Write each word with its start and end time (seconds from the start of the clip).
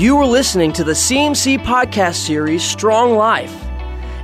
You 0.00 0.16
are 0.16 0.26
listening 0.26 0.72
to 0.72 0.82
the 0.82 0.92
CMC 0.92 1.58
podcast 1.58 2.14
series, 2.14 2.64
Strong 2.64 3.16
Life. 3.16 3.54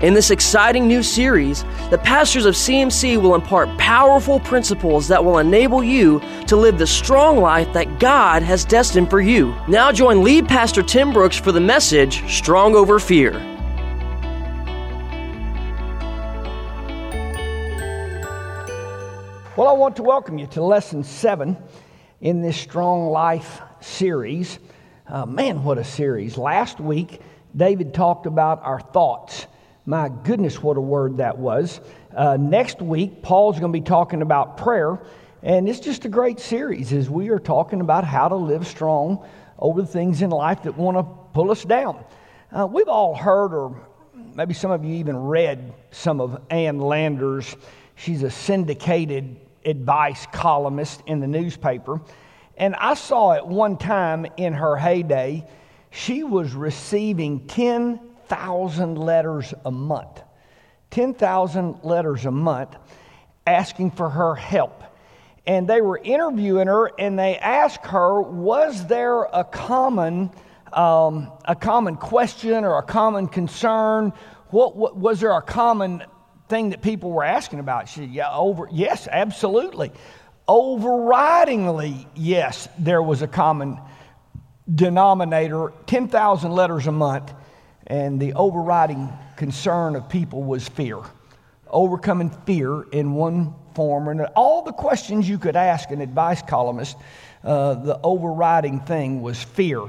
In 0.00 0.14
this 0.14 0.30
exciting 0.30 0.88
new 0.88 1.02
series, 1.02 1.64
the 1.90 2.00
pastors 2.02 2.46
of 2.46 2.54
CMC 2.54 3.20
will 3.20 3.34
impart 3.34 3.68
powerful 3.76 4.40
principles 4.40 5.06
that 5.08 5.22
will 5.22 5.36
enable 5.36 5.84
you 5.84 6.22
to 6.46 6.56
live 6.56 6.78
the 6.78 6.86
strong 6.86 7.40
life 7.40 7.70
that 7.74 8.00
God 8.00 8.42
has 8.42 8.64
destined 8.64 9.10
for 9.10 9.20
you. 9.20 9.54
Now, 9.68 9.92
join 9.92 10.24
lead 10.24 10.48
pastor 10.48 10.82
Tim 10.82 11.12
Brooks 11.12 11.36
for 11.36 11.52
the 11.52 11.60
message, 11.60 12.26
Strong 12.34 12.74
Over 12.74 12.98
Fear. 12.98 13.32
Well, 19.58 19.68
I 19.68 19.74
want 19.74 19.94
to 19.96 20.02
welcome 20.02 20.38
you 20.38 20.46
to 20.46 20.62
lesson 20.64 21.04
seven 21.04 21.54
in 22.22 22.40
this 22.40 22.56
Strong 22.56 23.10
Life 23.10 23.60
series. 23.82 24.58
Uh, 25.08 25.24
man, 25.24 25.62
what 25.62 25.78
a 25.78 25.84
series. 25.84 26.36
Last 26.36 26.80
week, 26.80 27.20
David 27.54 27.94
talked 27.94 28.26
about 28.26 28.64
our 28.64 28.80
thoughts. 28.80 29.46
My 29.84 30.08
goodness, 30.08 30.60
what 30.60 30.76
a 30.76 30.80
word 30.80 31.18
that 31.18 31.38
was. 31.38 31.80
Uh, 32.12 32.36
next 32.36 32.82
week, 32.82 33.22
Paul's 33.22 33.60
going 33.60 33.72
to 33.72 33.78
be 33.78 33.84
talking 33.84 34.20
about 34.20 34.56
prayer. 34.56 34.98
And 35.44 35.68
it's 35.68 35.78
just 35.78 36.06
a 36.06 36.08
great 36.08 36.40
series 36.40 36.92
as 36.92 37.08
we 37.08 37.28
are 37.28 37.38
talking 37.38 37.80
about 37.80 38.02
how 38.02 38.26
to 38.26 38.34
live 38.34 38.66
strong 38.66 39.24
over 39.60 39.82
the 39.82 39.86
things 39.86 40.22
in 40.22 40.30
life 40.30 40.64
that 40.64 40.76
want 40.76 40.96
to 40.96 41.04
pull 41.32 41.52
us 41.52 41.62
down. 41.62 42.04
Uh, 42.50 42.66
we've 42.66 42.88
all 42.88 43.14
heard, 43.14 43.54
or 43.54 43.80
maybe 44.34 44.54
some 44.54 44.72
of 44.72 44.84
you 44.84 44.96
even 44.96 45.16
read, 45.16 45.72
some 45.92 46.20
of 46.20 46.40
Ann 46.50 46.80
Landers. 46.80 47.56
She's 47.94 48.24
a 48.24 48.30
syndicated 48.30 49.36
advice 49.64 50.26
columnist 50.32 51.04
in 51.06 51.20
the 51.20 51.28
newspaper. 51.28 52.00
And 52.56 52.74
I 52.74 52.94
saw 52.94 53.32
at 53.32 53.46
one 53.46 53.76
time 53.76 54.26
in 54.36 54.54
her 54.54 54.76
heyday, 54.76 55.46
she 55.90 56.24
was 56.24 56.54
receiving 56.54 57.46
10,000 57.46 58.98
letters 58.98 59.54
a 59.64 59.70
month. 59.70 60.22
10,000 60.90 61.84
letters 61.84 62.24
a 62.24 62.30
month 62.30 62.76
asking 63.46 63.90
for 63.90 64.08
her 64.08 64.34
help. 64.34 64.82
And 65.46 65.68
they 65.68 65.80
were 65.80 66.00
interviewing 66.02 66.66
her 66.66 66.90
and 66.98 67.18
they 67.18 67.38
asked 67.38 67.86
her, 67.86 68.20
was 68.20 68.86
there 68.86 69.22
a 69.22 69.44
common, 69.44 70.30
um, 70.72 71.30
a 71.44 71.54
common 71.54 71.96
question 71.96 72.64
or 72.64 72.78
a 72.78 72.82
common 72.82 73.28
concern? 73.28 74.12
What, 74.50 74.76
what, 74.76 74.96
was 74.96 75.20
there 75.20 75.32
a 75.32 75.42
common 75.42 76.02
thing 76.48 76.70
that 76.70 76.82
people 76.82 77.12
were 77.12 77.24
asking 77.24 77.60
about? 77.60 77.88
She 77.88 78.00
said, 78.00 78.10
yeah, 78.10 78.34
over, 78.34 78.68
yes, 78.72 79.06
absolutely. 79.10 79.92
Overridingly, 80.48 82.06
yes, 82.14 82.68
there 82.78 83.02
was 83.02 83.22
a 83.22 83.26
common 83.26 83.80
denominator 84.72 85.72
10,000 85.86 86.52
letters 86.52 86.86
a 86.86 86.92
month, 86.92 87.32
and 87.86 88.20
the 88.20 88.32
overriding 88.34 89.12
concern 89.36 89.96
of 89.96 90.08
people 90.08 90.44
was 90.44 90.68
fear. 90.68 91.00
Overcoming 91.68 92.30
fear 92.46 92.82
in 92.92 93.12
one 93.14 93.54
form 93.74 94.08
or 94.08 94.12
another. 94.12 94.30
All 94.36 94.62
the 94.62 94.72
questions 94.72 95.28
you 95.28 95.38
could 95.38 95.56
ask 95.56 95.90
an 95.90 96.00
advice 96.00 96.42
columnist, 96.42 96.96
uh, 97.42 97.74
the 97.74 98.00
overriding 98.02 98.80
thing 98.80 99.22
was 99.22 99.42
fear. 99.42 99.82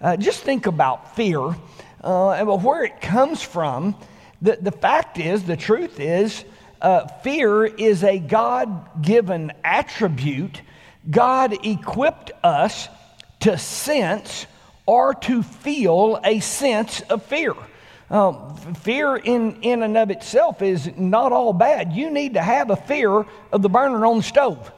Uh, 0.00 0.16
just 0.16 0.42
think 0.42 0.66
about 0.66 1.16
fear 1.16 1.56
uh, 2.04 2.30
and 2.30 2.62
where 2.62 2.84
it 2.84 3.00
comes 3.00 3.42
from. 3.42 3.96
The, 4.42 4.58
the 4.60 4.72
fact 4.72 5.18
is, 5.18 5.44
the 5.44 5.56
truth 5.56 6.00
is, 6.00 6.44
uh, 6.82 7.06
fear 7.06 7.64
is 7.64 8.02
a 8.02 8.18
God 8.18 9.02
given 9.02 9.52
attribute. 9.64 10.60
God 11.08 11.64
equipped 11.64 12.32
us 12.42 12.88
to 13.40 13.56
sense 13.56 14.46
or 14.84 15.14
to 15.14 15.42
feel 15.42 16.20
a 16.24 16.40
sense 16.40 17.00
of 17.02 17.24
fear. 17.24 17.54
Um, 18.10 18.56
fear 18.74 19.16
in, 19.16 19.62
in 19.62 19.82
and 19.82 19.96
of 19.96 20.10
itself 20.10 20.60
is 20.60 20.90
not 20.98 21.32
all 21.32 21.52
bad. 21.52 21.92
You 21.92 22.10
need 22.10 22.34
to 22.34 22.42
have 22.42 22.70
a 22.70 22.76
fear 22.76 23.24
of 23.52 23.62
the 23.62 23.70
burner 23.70 24.04
on 24.04 24.18
the 24.18 24.22
stove. 24.22 24.70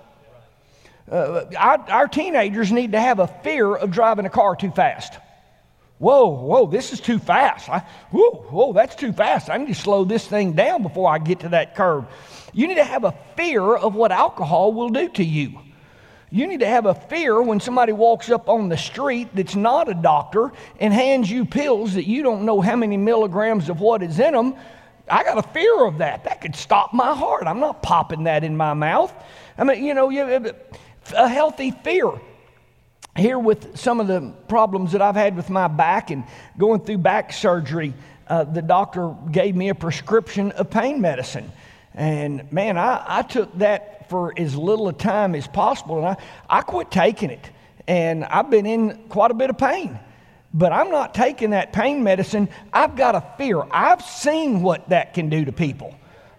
Uh, 1.10 1.44
our, 1.58 1.78
our 1.90 2.08
teenagers 2.08 2.70
need 2.70 2.92
to 2.92 3.00
have 3.00 3.18
a 3.18 3.26
fear 3.26 3.74
of 3.74 3.90
driving 3.90 4.24
a 4.24 4.30
car 4.30 4.54
too 4.54 4.70
fast. 4.70 5.14
Whoa, 5.98 6.28
whoa, 6.28 6.66
this 6.66 6.92
is 6.92 7.00
too 7.00 7.18
fast. 7.18 7.68
I, 7.68 7.78
whoa, 8.10 8.46
whoa, 8.50 8.72
that's 8.72 8.96
too 8.96 9.12
fast. 9.12 9.48
I 9.48 9.56
need 9.56 9.68
to 9.68 9.74
slow 9.74 10.04
this 10.04 10.26
thing 10.26 10.52
down 10.52 10.82
before 10.82 11.08
I 11.08 11.18
get 11.18 11.40
to 11.40 11.50
that 11.50 11.76
curve. 11.76 12.04
You 12.52 12.66
need 12.66 12.76
to 12.76 12.84
have 12.84 13.04
a 13.04 13.14
fear 13.36 13.62
of 13.62 13.94
what 13.94 14.10
alcohol 14.10 14.72
will 14.72 14.88
do 14.88 15.08
to 15.10 15.24
you. 15.24 15.58
You 16.30 16.48
need 16.48 16.60
to 16.60 16.66
have 16.66 16.86
a 16.86 16.94
fear 16.94 17.40
when 17.40 17.60
somebody 17.60 17.92
walks 17.92 18.28
up 18.28 18.48
on 18.48 18.68
the 18.68 18.76
street 18.76 19.28
that's 19.34 19.54
not 19.54 19.88
a 19.88 19.94
doctor 19.94 20.52
and 20.80 20.92
hands 20.92 21.30
you 21.30 21.44
pills 21.44 21.94
that 21.94 22.08
you 22.08 22.24
don't 22.24 22.44
know 22.44 22.60
how 22.60 22.74
many 22.74 22.96
milligrams 22.96 23.68
of 23.68 23.80
what 23.80 24.02
is 24.02 24.18
in 24.18 24.34
them. 24.34 24.56
I 25.08 25.22
got 25.22 25.38
a 25.38 25.48
fear 25.50 25.84
of 25.84 25.98
that. 25.98 26.24
That 26.24 26.40
could 26.40 26.56
stop 26.56 26.92
my 26.92 27.14
heart. 27.14 27.46
I'm 27.46 27.60
not 27.60 27.82
popping 27.82 28.24
that 28.24 28.42
in 28.42 28.56
my 28.56 28.74
mouth. 28.74 29.12
I 29.56 29.62
mean, 29.62 29.84
you 29.84 29.94
know, 29.94 30.08
you 30.08 30.52
a 31.16 31.28
healthy 31.28 31.70
fear 31.70 32.10
here 33.16 33.38
with 33.38 33.78
some 33.78 34.00
of 34.00 34.06
the 34.06 34.32
problems 34.48 34.92
that 34.92 35.02
I've 35.02 35.14
had 35.14 35.36
with 35.36 35.50
my 35.50 35.68
back 35.68 36.10
and 36.10 36.24
going 36.58 36.80
through 36.80 36.98
back 36.98 37.32
surgery, 37.32 37.94
uh, 38.26 38.44
the 38.44 38.62
doctor 38.62 39.14
gave 39.30 39.54
me 39.54 39.68
a 39.68 39.74
prescription 39.74 40.50
of 40.52 40.70
pain 40.70 41.00
medicine. 41.00 41.50
And 41.94 42.50
man, 42.52 42.76
I, 42.76 43.04
I 43.06 43.22
took 43.22 43.56
that 43.58 44.08
for 44.08 44.32
as 44.36 44.56
little 44.56 44.88
a 44.88 44.92
time 44.92 45.34
as 45.34 45.46
possible, 45.46 45.98
and 45.98 46.06
I, 46.06 46.16
I 46.48 46.60
quit 46.62 46.90
taking 46.90 47.30
it. 47.30 47.50
And 47.86 48.24
I've 48.24 48.50
been 48.50 48.66
in 48.66 49.08
quite 49.08 49.30
a 49.30 49.34
bit 49.34 49.50
of 49.50 49.58
pain. 49.58 49.98
But 50.52 50.72
I'm 50.72 50.90
not 50.90 51.14
taking 51.14 51.50
that 51.50 51.72
pain 51.72 52.02
medicine. 52.02 52.48
I've 52.72 52.96
got 52.96 53.14
a 53.14 53.24
fear. 53.36 53.62
I've 53.70 54.02
seen 54.02 54.62
what 54.62 54.88
that 54.88 55.14
can 55.14 55.28
do 55.28 55.44
to 55.44 55.52
people. 55.52 55.94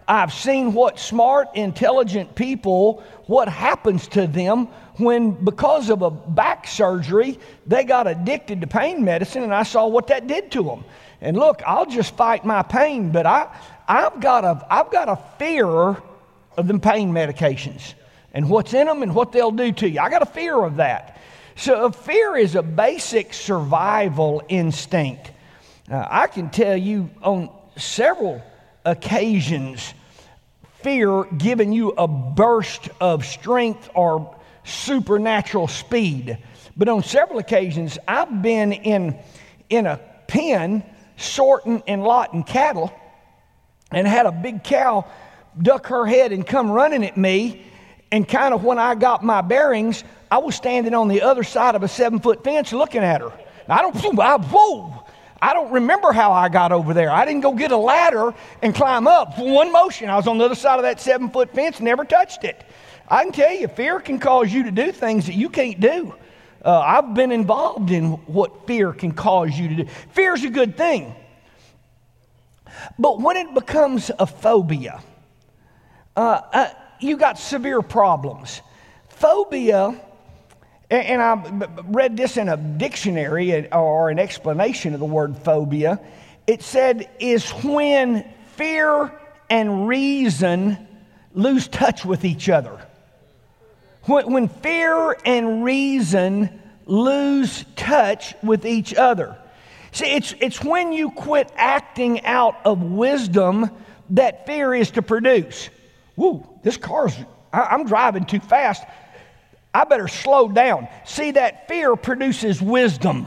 I've 0.08 0.32
seen 0.32 0.72
what 0.72 0.98
smart, 0.98 1.48
intelligent 1.54 2.34
people, 2.34 3.02
what 3.26 3.48
happens 3.48 4.06
to 4.08 4.26
them 4.26 4.68
when, 4.98 5.32
because 5.32 5.90
of 5.90 6.02
a 6.02 6.10
back 6.10 6.66
surgery, 6.66 7.38
they 7.66 7.84
got 7.84 8.06
addicted 8.06 8.60
to 8.62 8.66
pain 8.66 9.04
medicine, 9.04 9.42
and 9.42 9.54
I 9.54 9.62
saw 9.62 9.86
what 9.86 10.06
that 10.08 10.26
did 10.26 10.50
to 10.52 10.62
them. 10.62 10.84
And 11.20 11.36
look, 11.36 11.62
I'll 11.66 11.86
just 11.86 12.14
fight 12.16 12.44
my 12.44 12.62
pain, 12.62 13.12
but 13.12 13.26
I, 13.26 13.48
I've, 13.88 14.20
got 14.20 14.44
a, 14.44 14.66
I've 14.70 14.90
got 14.90 15.08
a 15.08 15.16
fear 15.38 15.96
of 16.56 16.66
them 16.66 16.80
pain 16.80 17.12
medications 17.12 17.94
and 18.32 18.48
what's 18.50 18.74
in 18.74 18.86
them 18.86 19.02
and 19.02 19.14
what 19.14 19.32
they'll 19.32 19.50
do 19.50 19.72
to 19.72 19.88
you. 19.88 20.00
I 20.00 20.10
got 20.10 20.22
a 20.22 20.26
fear 20.26 20.54
of 20.62 20.76
that. 20.76 21.20
So, 21.56 21.90
fear 21.90 22.36
is 22.36 22.54
a 22.54 22.62
basic 22.62 23.32
survival 23.32 24.42
instinct. 24.48 25.30
Uh, 25.90 26.06
I 26.08 26.26
can 26.26 26.50
tell 26.50 26.76
you 26.76 27.08
on 27.22 27.48
several 27.78 28.42
occasions, 28.84 29.94
fear 30.82 31.24
giving 31.24 31.72
you 31.72 31.92
a 31.92 32.06
burst 32.06 32.90
of 33.00 33.24
strength 33.24 33.88
or 33.94 34.35
supernatural 34.66 35.68
speed. 35.68 36.38
But 36.76 36.88
on 36.88 37.02
several 37.02 37.38
occasions, 37.38 37.98
I've 38.06 38.42
been 38.42 38.72
in, 38.72 39.18
in 39.70 39.86
a 39.86 39.98
pen 40.26 40.82
sorting 41.16 41.82
and 41.86 42.02
lotting 42.02 42.42
cattle 42.42 42.92
and 43.90 44.06
had 44.06 44.26
a 44.26 44.32
big 44.32 44.62
cow 44.62 45.06
duck 45.60 45.86
her 45.86 46.04
head 46.04 46.32
and 46.32 46.46
come 46.46 46.70
running 46.70 47.04
at 47.04 47.16
me. 47.16 47.62
And 48.12 48.28
kind 48.28 48.52
of 48.52 48.62
when 48.62 48.78
I 48.78 48.94
got 48.94 49.24
my 49.24 49.40
bearings, 49.40 50.04
I 50.30 50.38
was 50.38 50.54
standing 50.54 50.94
on 50.94 51.08
the 51.08 51.22
other 51.22 51.44
side 51.44 51.74
of 51.74 51.82
a 51.82 51.88
seven 51.88 52.20
foot 52.20 52.44
fence 52.44 52.72
looking 52.72 53.02
at 53.02 53.20
her. 53.20 53.32
I 53.68 53.82
don't, 53.82 53.96
I, 54.20 54.36
whoa, 54.36 55.06
I 55.40 55.54
don't 55.54 55.72
remember 55.72 56.12
how 56.12 56.32
I 56.32 56.48
got 56.48 56.72
over 56.72 56.92
there. 56.92 57.10
I 57.10 57.24
didn't 57.24 57.40
go 57.40 57.52
get 57.54 57.72
a 57.72 57.76
ladder 57.76 58.34
and 58.62 58.74
climb 58.74 59.06
up. 59.06 59.38
One 59.38 59.72
motion, 59.72 60.10
I 60.10 60.16
was 60.16 60.26
on 60.26 60.38
the 60.38 60.44
other 60.44 60.54
side 60.54 60.78
of 60.78 60.82
that 60.82 61.00
seven 61.00 61.30
foot 61.30 61.52
fence, 61.54 61.80
never 61.80 62.04
touched 62.04 62.44
it. 62.44 62.64
I 63.08 63.22
can 63.22 63.32
tell 63.32 63.52
you, 63.52 63.68
fear 63.68 64.00
can 64.00 64.18
cause 64.18 64.52
you 64.52 64.64
to 64.64 64.70
do 64.70 64.92
things 64.92 65.26
that 65.26 65.34
you 65.34 65.48
can't 65.48 65.78
do. 65.80 66.14
Uh, 66.64 66.80
I've 66.80 67.14
been 67.14 67.30
involved 67.30 67.90
in 67.90 68.12
what 68.26 68.66
fear 68.66 68.92
can 68.92 69.12
cause 69.12 69.56
you 69.56 69.68
to 69.68 69.74
do. 69.76 69.84
Fear 70.12 70.34
is 70.34 70.44
a 70.44 70.50
good 70.50 70.76
thing. 70.76 71.14
But 72.98 73.20
when 73.20 73.36
it 73.36 73.54
becomes 73.54 74.10
a 74.18 74.26
phobia, 74.26 75.00
uh, 76.16 76.40
uh, 76.52 76.70
you 77.00 77.16
got 77.16 77.38
severe 77.38 77.82
problems. 77.82 78.62
Phobia, 79.08 80.00
and 80.90 81.22
I 81.22 81.34
read 81.86 82.16
this 82.16 82.36
in 82.36 82.48
a 82.48 82.56
dictionary 82.56 83.70
or 83.72 84.10
an 84.10 84.18
explanation 84.18 84.94
of 84.94 85.00
the 85.00 85.06
word 85.06 85.38
phobia. 85.38 86.00
It 86.46 86.62
said, 86.62 87.08
is 87.18 87.48
when 87.50 88.28
fear 88.56 89.12
and 89.48 89.88
reason 89.88 90.86
lose 91.34 91.68
touch 91.68 92.04
with 92.04 92.24
each 92.24 92.48
other. 92.48 92.85
When, 94.06 94.32
when 94.32 94.48
fear 94.48 95.16
and 95.24 95.64
reason 95.64 96.62
lose 96.86 97.64
touch 97.74 98.34
with 98.42 98.64
each 98.64 98.94
other. 98.94 99.36
See, 99.92 100.06
it's, 100.06 100.34
it's 100.40 100.62
when 100.62 100.92
you 100.92 101.10
quit 101.10 101.50
acting 101.56 102.24
out 102.24 102.56
of 102.64 102.82
wisdom 102.82 103.70
that 104.10 104.46
fear 104.46 104.74
is 104.74 104.92
to 104.92 105.02
produce. 105.02 105.68
Woo, 106.16 106.46
this 106.62 106.76
car's, 106.76 107.14
I, 107.52 107.62
I'm 107.62 107.86
driving 107.86 108.24
too 108.24 108.40
fast. 108.40 108.84
I 109.74 109.84
better 109.84 110.08
slow 110.08 110.48
down. 110.48 110.88
See, 111.04 111.32
that 111.32 111.68
fear 111.68 111.96
produces 111.96 112.62
wisdom. 112.62 113.26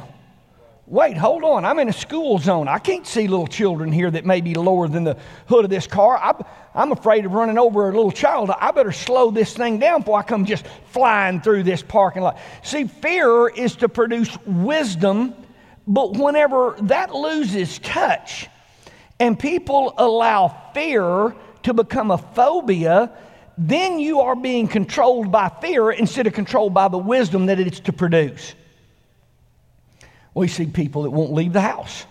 Wait, 0.89 1.15
hold 1.15 1.43
on, 1.43 1.65
I'm 1.65 1.77
in 1.77 1.87
a 1.87 1.93
school 1.93 2.39
zone. 2.39 2.67
I 2.67 2.79
can't 2.79 3.05
see 3.05 3.27
little 3.27 3.47
children 3.47 3.91
here 3.91 4.09
that 4.09 4.25
may 4.25 4.41
be 4.41 4.55
lower 4.55 4.87
than 4.87 5.03
the 5.03 5.17
hood 5.47 5.63
of 5.63 5.69
this 5.69 5.85
car. 5.85 6.17
I, 6.17 6.33
am 6.81 6.91
afraid 6.91 7.25
of 7.25 7.31
running 7.31 7.59
over 7.59 7.89
a 7.89 7.93
little 7.93 8.11
child. 8.11 8.49
I 8.49 8.71
better 8.71 8.91
slow 8.91 9.29
this 9.29 9.53
thing 9.53 9.77
down 9.77 10.01
before 10.01 10.17
I 10.17 10.23
come 10.23 10.45
just 10.45 10.65
flying 10.91 11.41
through 11.41 11.63
this 11.63 11.83
parking 11.83 12.23
lot. 12.23 12.39
See, 12.63 12.85
fear 12.85 13.47
is 13.47 13.75
to 13.77 13.89
produce 13.89 14.35
wisdom, 14.47 15.35
but 15.85 16.17
whenever 16.17 16.75
that 16.81 17.13
loses 17.13 17.77
touch 17.79 18.47
and 19.19 19.37
people 19.37 19.93
allow 19.97 20.47
fear 20.73 21.35
to 21.63 21.73
become 21.73 22.09
a 22.09 22.17
phobia, 22.17 23.11
then 23.59 23.99
you 23.99 24.21
are 24.21 24.35
being 24.35 24.67
controlled 24.67 25.31
by 25.31 25.49
fear 25.61 25.91
instead 25.91 26.25
of 26.25 26.33
controlled 26.33 26.73
by 26.73 26.87
the 26.87 26.97
wisdom 26.97 27.45
that 27.45 27.59
it's 27.59 27.79
to 27.81 27.93
produce. 27.93 28.55
We 30.33 30.47
see 30.47 30.65
people 30.65 31.03
that 31.03 31.11
won't 31.11 31.33
leave 31.33 31.53
the 31.53 31.61
house. 31.61 32.05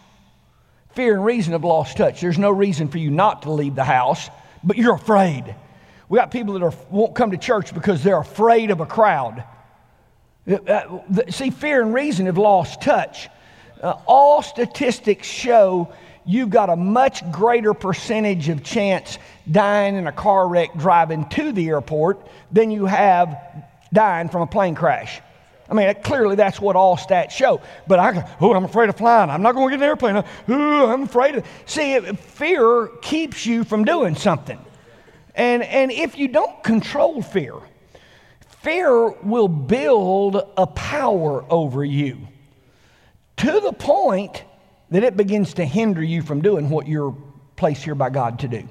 Fear 0.95 1.15
and 1.15 1.25
reason 1.25 1.53
have 1.53 1.65
lost 1.65 1.97
touch. 1.97 2.21
There's 2.21 2.39
no 2.39 2.51
reason 2.51 2.89
for 2.89 2.99
you 2.99 3.11
not 3.11 3.43
to 3.43 3.53
leave 3.53 3.75
the 3.75 3.85
house, 3.85 4.29
but 4.65 4.77
you're 4.77 4.95
afraid. 4.95 5.55
We 6.09 6.19
got 6.19 6.31
people 6.31 6.55
that 6.55 6.63
are, 6.63 6.73
won't 6.91 7.15
come 7.15 7.31
to 7.31 7.37
church 7.37 7.73
because 7.75 8.03
they're 8.03 8.19
afraid 8.19 8.71
of 8.71 8.81
a 8.81 8.87
crowd. 8.87 9.45
Uh, 10.49 10.55
uh, 10.55 11.01
see, 11.31 11.51
fear 11.51 11.83
and 11.83 11.93
reason 11.93 12.27
have 12.27 12.39
lost 12.39 12.81
touch. 12.81 13.29
Uh, 13.81 13.95
all 14.07 14.43
statistics 14.43 15.27
show 15.27 15.93
you've 16.25 16.51
got 16.51 16.69
a 16.69 16.77
much 16.77 17.31
greater 17.31 17.73
percentage 17.73 18.49
of 18.49 18.63
chance 18.63 19.19
dying 19.51 19.95
in 19.95 20.07
a 20.07 20.13
car 20.13 20.49
wreck 20.49 20.75
driving 20.77 21.27
to 21.31 21.53
the 21.53 21.69
airport 21.69 22.27
than 22.53 22.71
you 22.71 22.87
have 22.87 23.65
dying 23.93 24.29
from 24.29 24.43
a 24.43 24.47
plane 24.47 24.75
crash. 24.75 25.21
I 25.71 25.75
mean, 25.75 25.95
clearly 26.03 26.35
that's 26.37 26.61
what 26.61 26.77
all 26.77 26.97
stats 26.97 27.31
show. 27.31 27.61
But 27.87 27.99
I, 27.99 28.37
oh, 28.41 28.55
I'm 28.55 28.65
afraid 28.65 28.89
of 28.89 28.97
flying. 28.97 29.31
I'm 29.31 29.43
not 29.43 29.55
going 29.55 29.69
to 29.69 29.77
get 29.77 29.83
an 29.83 29.89
airplane. 29.89 30.25
Oh, 30.49 30.91
I'm 30.91 31.03
afraid 31.03 31.37
of. 31.37 31.47
See, 31.67 31.99
fear 32.01 32.89
keeps 33.03 33.45
you 33.45 33.65
from 33.65 33.85
doing 33.85 34.15
something. 34.15 34.59
And, 35.35 35.63
and 35.63 35.93
if 35.93 36.19
you 36.19 36.29
don't 36.29 36.63
control 36.65 37.23
fear, 37.23 37.55
fear 38.63 39.11
will 39.23 39.49
build 39.49 40.43
a 40.57 40.67
power 40.67 41.45
over 41.51 41.85
you 41.85 42.27
to 43.37 43.61
the 43.61 43.73
point 43.73 44.43
that 44.91 45.05
it 45.05 45.17
begins 45.17 45.55
to 45.55 45.65
hinder 45.65 46.03
you 46.03 46.23
from 46.23 46.41
doing 46.41 46.71
what 46.71 46.89
you're 46.89 47.17
placed 47.57 47.85
here 47.85 47.95
by 47.95 48.11
God 48.11 48.39
to 48.41 48.49
do. 48.49 48.67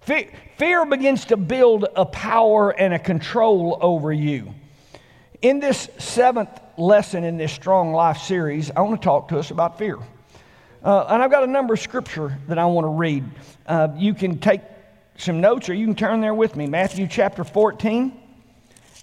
Fear, 0.00 0.30
fear 0.58 0.84
begins 0.86 1.26
to 1.26 1.36
build 1.36 1.86
a 1.94 2.04
power 2.04 2.70
and 2.70 2.92
a 2.92 2.98
control 2.98 3.78
over 3.80 4.12
you. 4.12 4.54
In 5.42 5.58
this 5.58 5.88
seventh 5.96 6.50
lesson 6.76 7.24
in 7.24 7.38
this 7.38 7.50
Strong 7.50 7.94
Life 7.94 8.18
series, 8.18 8.70
I 8.70 8.82
want 8.82 9.00
to 9.00 9.04
talk 9.04 9.28
to 9.28 9.38
us 9.38 9.50
about 9.50 9.78
fear. 9.78 9.96
Uh, 10.84 11.06
and 11.08 11.22
I've 11.22 11.30
got 11.30 11.44
a 11.44 11.46
number 11.46 11.72
of 11.72 11.80
scripture 11.80 12.36
that 12.48 12.58
I 12.58 12.66
want 12.66 12.84
to 12.84 12.90
read. 12.90 13.24
Uh, 13.66 13.88
you 13.96 14.12
can 14.12 14.38
take 14.38 14.60
some 15.16 15.40
notes 15.40 15.70
or 15.70 15.74
you 15.74 15.86
can 15.86 15.94
turn 15.94 16.20
there 16.20 16.34
with 16.34 16.56
me. 16.56 16.66
Matthew 16.66 17.06
chapter 17.06 17.42
14. 17.42 18.12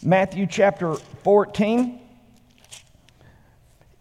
Matthew 0.03 0.45
chapter 0.45 0.93
14. 1.23 2.01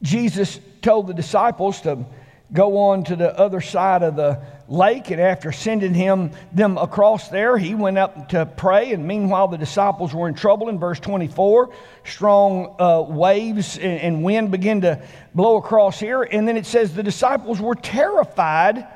Jesus 0.03 0.61
told 0.83 1.07
the 1.07 1.15
disciples 1.15 1.81
to 1.83 2.05
go 2.53 2.77
on 2.77 3.05
to 3.05 3.17
the 3.17 3.35
other 3.39 3.63
side 3.63 4.03
of 4.03 4.15
the 4.15 4.43
lake, 4.69 5.11
and 5.11 5.21
after 5.21 5.53
sending 5.53 5.95
him 5.95 6.33
them 6.53 6.77
across 6.79 7.29
there, 7.29 7.57
he 7.57 7.75
went 7.75 7.99
up 7.99 8.31
to 8.31 8.47
pray. 8.47 8.93
And 8.93 9.07
meanwhile, 9.07 9.49
the 9.49 9.59
disciples 9.59 10.15
were 10.15 10.29
in 10.29 10.35
trouble. 10.35 10.69
In 10.69 10.79
verse 10.79 11.01
24, 11.01 11.71
strong 12.05 12.75
uh, 12.79 13.03
waves 13.09 13.79
and, 13.79 14.01
and 14.01 14.23
wind 14.23 14.51
began 14.51 14.81
to 14.83 15.01
blow 15.35 15.57
across 15.57 16.01
here. 16.01 16.23
And 16.23 16.47
then 16.47 16.57
it 16.57 16.67
says 16.67 16.95
the 16.95 17.03
disciples 17.03 17.61
were 17.61 17.75
terrified 17.75 18.87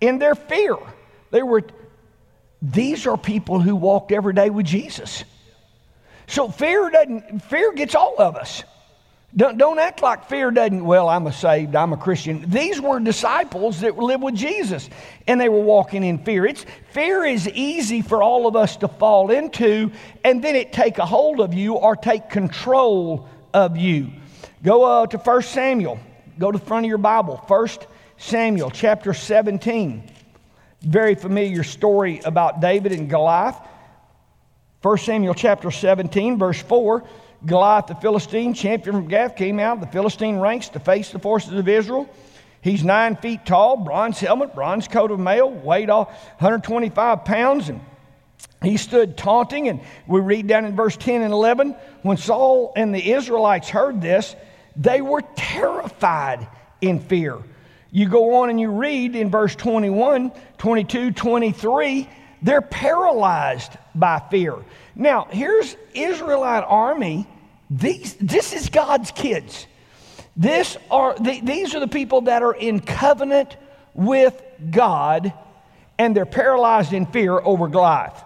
in 0.00 0.18
their 0.18 0.34
fear. 0.34 0.76
They 1.30 1.42
were. 1.42 1.62
These 2.60 3.06
are 3.06 3.16
people 3.16 3.60
who 3.60 3.74
walked 3.74 4.12
every 4.12 4.34
day 4.34 4.48
with 4.48 4.66
Jesus. 4.66 5.24
So 6.26 6.48
fear 6.48 6.90
doesn't. 6.90 7.40
Fear 7.44 7.72
gets 7.72 7.94
all 7.94 8.14
of 8.18 8.36
us. 8.36 8.62
Don't, 9.34 9.56
don't 9.56 9.78
act 9.78 10.02
like 10.02 10.28
fear 10.28 10.50
doesn't, 10.50 10.84
well, 10.84 11.08
I'm 11.08 11.26
a 11.26 11.32
saved, 11.32 11.74
I'm 11.74 11.94
a 11.94 11.96
Christian. 11.96 12.50
These 12.50 12.82
were 12.82 13.00
disciples 13.00 13.80
that 13.80 13.96
lived 13.96 14.22
with 14.22 14.34
Jesus 14.34 14.90
and 15.26 15.40
they 15.40 15.48
were 15.48 15.60
walking 15.60 16.04
in 16.04 16.18
fear. 16.18 16.44
It's, 16.44 16.66
fear 16.90 17.24
is 17.24 17.48
easy 17.48 18.02
for 18.02 18.22
all 18.22 18.46
of 18.46 18.56
us 18.56 18.76
to 18.78 18.88
fall 18.88 19.30
into 19.30 19.90
and 20.22 20.44
then 20.44 20.54
it 20.54 20.72
take 20.72 20.98
a 20.98 21.06
hold 21.06 21.40
of 21.40 21.54
you 21.54 21.74
or 21.74 21.96
take 21.96 22.28
control 22.28 23.26
of 23.54 23.78
you. 23.78 24.10
Go 24.62 24.84
uh, 24.84 25.06
to 25.06 25.16
1 25.16 25.42
Samuel. 25.42 25.98
Go 26.38 26.52
to 26.52 26.58
the 26.58 26.64
front 26.64 26.84
of 26.84 26.88
your 26.88 26.98
Bible. 26.98 27.36
1 27.48 27.68
Samuel 28.18 28.70
chapter 28.70 29.14
17. 29.14 30.10
Very 30.82 31.14
familiar 31.14 31.64
story 31.64 32.20
about 32.24 32.60
David 32.60 32.92
and 32.92 33.08
Goliath. 33.08 33.56
1 34.82 34.98
Samuel 34.98 35.34
chapter 35.34 35.70
17, 35.70 36.38
verse 36.38 36.60
4. 36.60 37.04
Goliath 37.44 37.86
the 37.86 37.94
Philistine, 37.96 38.54
champion 38.54 38.96
from 38.96 39.08
Gath, 39.08 39.36
came 39.36 39.58
out 39.58 39.78
of 39.78 39.80
the 39.80 39.88
Philistine 39.88 40.38
ranks 40.38 40.68
to 40.70 40.80
face 40.80 41.10
the 41.10 41.18
forces 41.18 41.52
of 41.54 41.68
Israel. 41.68 42.08
He's 42.60 42.84
nine 42.84 43.16
feet 43.16 43.44
tall, 43.44 43.76
bronze 43.76 44.20
helmet, 44.20 44.54
bronze 44.54 44.86
coat 44.86 45.10
of 45.10 45.18
mail, 45.18 45.50
weighed 45.50 45.90
all 45.90 46.04
125 46.38 47.24
pounds, 47.24 47.68
and 47.68 47.80
he 48.62 48.76
stood 48.76 49.16
taunting. 49.16 49.68
And 49.68 49.80
we 50.06 50.20
read 50.20 50.46
down 50.46 50.64
in 50.64 50.76
verse 50.76 50.96
10 50.96 51.22
and 51.22 51.32
11 51.32 51.74
when 52.02 52.16
Saul 52.16 52.72
and 52.76 52.94
the 52.94 53.12
Israelites 53.12 53.68
heard 53.68 54.00
this, 54.00 54.36
they 54.76 55.00
were 55.00 55.22
terrified 55.34 56.46
in 56.80 57.00
fear. 57.00 57.38
You 57.90 58.08
go 58.08 58.36
on 58.36 58.50
and 58.50 58.60
you 58.60 58.70
read 58.70 59.16
in 59.16 59.30
verse 59.30 59.54
21, 59.56 60.32
22, 60.58 61.10
23, 61.10 62.08
they're 62.40 62.62
paralyzed 62.62 63.72
by 63.94 64.22
fear. 64.30 64.56
Now, 64.94 65.26
here's 65.30 65.76
Israelite 65.94 66.64
army. 66.66 67.26
These, 67.72 68.14
this 68.16 68.52
is 68.52 68.68
God's 68.68 69.10
kids. 69.10 69.66
This 70.36 70.76
are, 70.90 71.14
the, 71.18 71.40
these 71.40 71.74
are 71.74 71.80
the 71.80 71.88
people 71.88 72.22
that 72.22 72.42
are 72.42 72.54
in 72.54 72.80
covenant 72.80 73.56
with 73.94 74.40
God, 74.70 75.32
and 75.98 76.14
they're 76.14 76.26
paralyzed 76.26 76.92
in 76.92 77.06
fear 77.06 77.38
over 77.38 77.68
Goliath. 77.68 78.22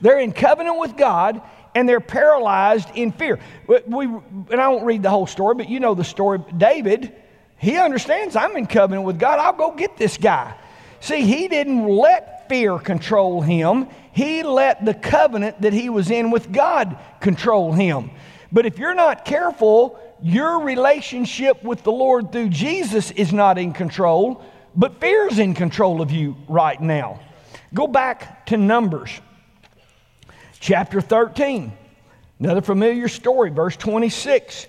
They're 0.00 0.20
in 0.20 0.32
covenant 0.32 0.78
with 0.78 0.96
God, 0.96 1.40
and 1.74 1.88
they're 1.88 2.00
paralyzed 2.00 2.90
in 2.94 3.12
fear. 3.12 3.38
We, 3.86 4.04
and 4.04 4.60
I 4.60 4.68
won't 4.68 4.84
read 4.84 5.02
the 5.02 5.10
whole 5.10 5.26
story, 5.26 5.54
but 5.54 5.68
you 5.68 5.80
know 5.80 5.94
the 5.94 6.04
story. 6.04 6.40
David, 6.56 7.14
he 7.58 7.78
understands 7.78 8.36
I'm 8.36 8.56
in 8.56 8.66
covenant 8.66 9.06
with 9.06 9.18
God. 9.18 9.38
I'll 9.38 9.54
go 9.54 9.72
get 9.72 9.96
this 9.96 10.18
guy. 10.18 10.54
See, 11.00 11.22
he 11.22 11.48
didn't 11.48 11.86
let 11.86 12.48
fear 12.48 12.78
control 12.78 13.40
him 13.40 13.88
he 14.14 14.44
let 14.44 14.84
the 14.84 14.94
covenant 14.94 15.62
that 15.62 15.72
he 15.72 15.90
was 15.90 16.08
in 16.08 16.30
with 16.30 16.52
God 16.52 16.96
control 17.18 17.72
him. 17.72 18.12
But 18.54 18.66
if 18.66 18.78
you're 18.78 18.94
not 18.94 19.24
careful, 19.24 19.98
your 20.22 20.60
relationship 20.60 21.64
with 21.64 21.82
the 21.82 21.90
Lord 21.90 22.30
through 22.30 22.50
Jesus 22.50 23.10
is 23.10 23.32
not 23.32 23.58
in 23.58 23.72
control, 23.72 24.44
but 24.76 25.00
fear 25.00 25.26
is 25.26 25.40
in 25.40 25.54
control 25.54 26.00
of 26.00 26.12
you 26.12 26.36
right 26.46 26.80
now. 26.80 27.18
Go 27.74 27.88
back 27.88 28.46
to 28.46 28.56
Numbers 28.56 29.20
chapter 30.60 31.00
13. 31.00 31.72
Another 32.38 32.62
familiar 32.62 33.08
story, 33.08 33.50
verse 33.50 33.76
26. 33.76 34.68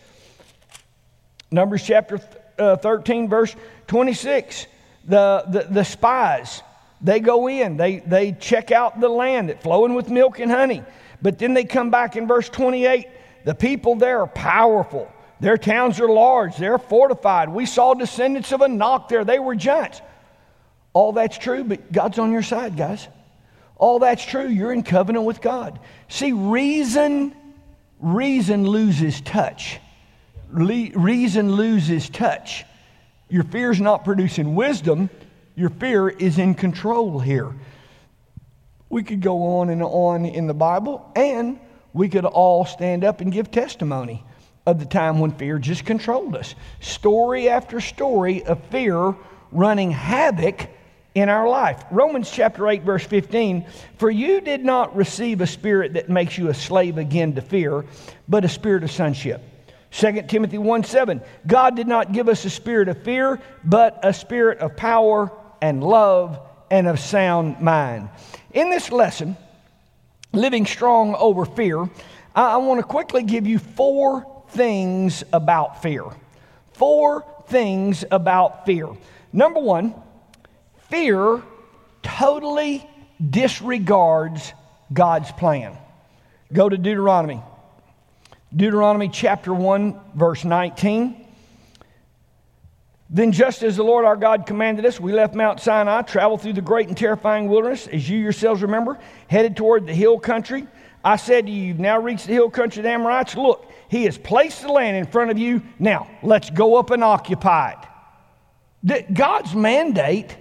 Numbers 1.51 1.83
chapter 1.83 2.19
uh, 2.57 2.77
13, 2.77 3.29
verse 3.29 3.55
26. 3.85 4.65
The, 5.07 5.43
the, 5.47 5.67
the 5.69 5.85
spies 5.85 6.63
they 7.01 7.19
go 7.19 7.47
in, 7.47 7.77
they, 7.77 7.99
they 7.99 8.31
check 8.31 8.71
out 8.71 8.99
the 8.99 9.09
land 9.09 9.49
that's 9.49 9.61
flowing 9.61 9.93
with 9.93 10.09
milk 10.09 10.39
and 10.39 10.49
honey. 10.49 10.81
But 11.21 11.37
then 11.37 11.53
they 11.53 11.65
come 11.65 11.91
back 11.91 12.15
in 12.15 12.27
verse 12.27 12.49
28. 12.49 13.09
The 13.45 13.55
people 13.55 13.95
there 13.95 14.19
are 14.21 14.27
powerful. 14.27 15.09
Their 15.39 15.57
towns 15.57 16.01
are 16.01 16.09
large. 16.09 16.57
They're 16.57 16.77
fortified. 16.77 17.47
We 17.49 17.65
saw 17.65 17.93
descendants 17.93 18.51
of 18.51 18.61
Anak 18.61 19.07
there. 19.07 19.23
They 19.23 19.39
were 19.39 19.55
giants. 19.55 20.01
All 20.91 21.13
that's 21.13 21.37
true, 21.37 21.63
but 21.63 21.91
God's 21.91 22.19
on 22.19 22.31
your 22.31 22.43
side, 22.43 22.75
guys. 22.75 23.07
All 23.77 23.99
that's 23.99 24.25
true. 24.25 24.47
You're 24.47 24.73
in 24.73 24.83
covenant 24.83 25.25
with 25.25 25.39
God. 25.39 25.79
See, 26.09 26.33
reason, 26.33 27.33
reason 27.99 28.67
loses 28.67 29.21
touch. 29.21 29.79
Le- 30.51 30.91
reason 30.93 31.53
loses 31.53 32.09
touch. 32.09 32.65
Your 33.29 33.43
fear's 33.43 33.79
not 33.79 34.03
producing 34.03 34.55
wisdom 34.55 35.09
your 35.55 35.69
fear 35.69 36.09
is 36.09 36.37
in 36.37 36.53
control 36.53 37.19
here. 37.19 37.53
We 38.89 39.03
could 39.03 39.21
go 39.21 39.59
on 39.59 39.69
and 39.69 39.81
on 39.81 40.25
in 40.25 40.47
the 40.47 40.53
Bible, 40.53 41.09
and 41.15 41.59
we 41.95 42.09
could 42.09 42.25
all 42.25 42.65
stand 42.65 43.05
up 43.05 43.21
and 43.21 43.31
give 43.31 43.49
testimony 43.49 44.21
of 44.65 44.79
the 44.79 44.85
time 44.85 45.19
when 45.19 45.31
fear 45.31 45.57
just 45.57 45.85
controlled 45.85 46.35
us. 46.35 46.53
Story 46.81 47.47
after 47.47 47.79
story 47.79 48.43
of 48.43 48.61
fear 48.65 49.15
running 49.53 49.91
havoc 49.91 50.67
in 51.13 51.29
our 51.29 51.47
life. 51.47 51.85
Romans 51.91 52.29
chapter 52.29 52.67
8, 52.67 52.83
verse 52.83 53.05
15 53.05 53.65
For 53.97 54.11
you 54.11 54.41
did 54.41 54.65
not 54.65 54.93
receive 54.93 55.39
a 55.39 55.47
spirit 55.47 55.93
that 55.93 56.09
makes 56.09 56.37
you 56.37 56.49
a 56.49 56.53
slave 56.53 56.97
again 56.97 57.33
to 57.35 57.41
fear, 57.41 57.85
but 58.27 58.43
a 58.43 58.49
spirit 58.49 58.83
of 58.83 58.91
sonship. 58.91 59.41
2 59.91 60.23
Timothy 60.23 60.57
1 60.57 60.83
7, 60.83 61.21
God 61.47 61.77
did 61.77 61.87
not 61.87 62.11
give 62.11 62.27
us 62.27 62.43
a 62.43 62.49
spirit 62.49 62.89
of 62.89 63.01
fear, 63.03 63.39
but 63.63 64.01
a 64.03 64.13
spirit 64.13 64.59
of 64.59 64.75
power 64.75 65.31
and 65.61 65.81
love 65.81 66.41
and 66.69 66.87
of 66.87 66.99
sound 66.99 67.61
mind. 67.61 68.09
In 68.51 68.69
this 68.69 68.91
lesson, 68.91 69.37
Living 70.35 70.65
Strong 70.65 71.15
Over 71.15 71.45
Fear, 71.45 71.83
I, 72.35 72.53
I 72.53 72.57
want 72.57 72.79
to 72.79 72.85
quickly 72.85 73.23
give 73.23 73.47
you 73.47 73.59
four 73.59 74.43
things 74.49 75.23
about 75.33 75.81
fear. 75.81 76.03
Four 76.73 77.25
things 77.47 78.03
about 78.11 78.65
fear. 78.65 78.89
Number 79.31 79.59
one, 79.59 79.95
fear 80.89 81.41
totally 82.03 82.87
disregards 83.29 84.53
God's 84.93 85.31
plan. 85.31 85.75
Go 86.53 86.69
to 86.69 86.77
Deuteronomy. 86.77 87.41
Deuteronomy 88.55 89.09
chapter 89.09 89.53
1, 89.53 89.99
verse 90.15 90.45
19. 90.45 91.24
Then, 93.09 93.31
just 93.31 93.61
as 93.61 93.75
the 93.77 93.83
Lord 93.83 94.03
our 94.03 94.15
God 94.15 94.47
commanded 94.47 94.85
us, 94.85 94.99
we 94.99 95.13
left 95.13 95.35
Mount 95.35 95.59
Sinai, 95.59 96.01
traveled 96.01 96.41
through 96.41 96.53
the 96.53 96.61
great 96.61 96.87
and 96.87 96.97
terrifying 96.97 97.47
wilderness, 97.47 97.87
as 97.87 98.09
you 98.09 98.17
yourselves 98.17 98.63
remember, 98.63 98.97
headed 99.27 99.55
toward 99.55 99.85
the 99.85 99.93
hill 99.93 100.19
country. 100.19 100.67
I 101.03 101.17
said 101.17 101.45
to 101.45 101.51
you, 101.51 101.61
You've 101.61 101.79
now 101.79 101.99
reached 101.99 102.25
the 102.25 102.33
hill 102.33 102.49
country 102.49 102.79
of 102.79 102.85
the 102.85 102.89
Amorites. 102.89 103.35
Look, 103.35 103.71
he 103.89 104.05
has 104.05 104.17
placed 104.17 104.63
the 104.63 104.71
land 104.71 104.97
in 104.97 105.05
front 105.05 105.29
of 105.29 105.37
you. 105.37 105.61
Now, 105.77 106.07
let's 106.23 106.49
go 106.49 106.77
up 106.77 106.89
and 106.89 107.03
occupy 107.03 107.73
it. 107.73 109.13
God's 109.13 109.53
mandate, 109.53 110.35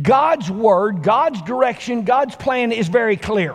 God's 0.00 0.50
word, 0.50 1.02
God's 1.02 1.40
direction, 1.42 2.04
God's 2.04 2.36
plan 2.36 2.70
is 2.70 2.88
very 2.88 3.16
clear. 3.16 3.54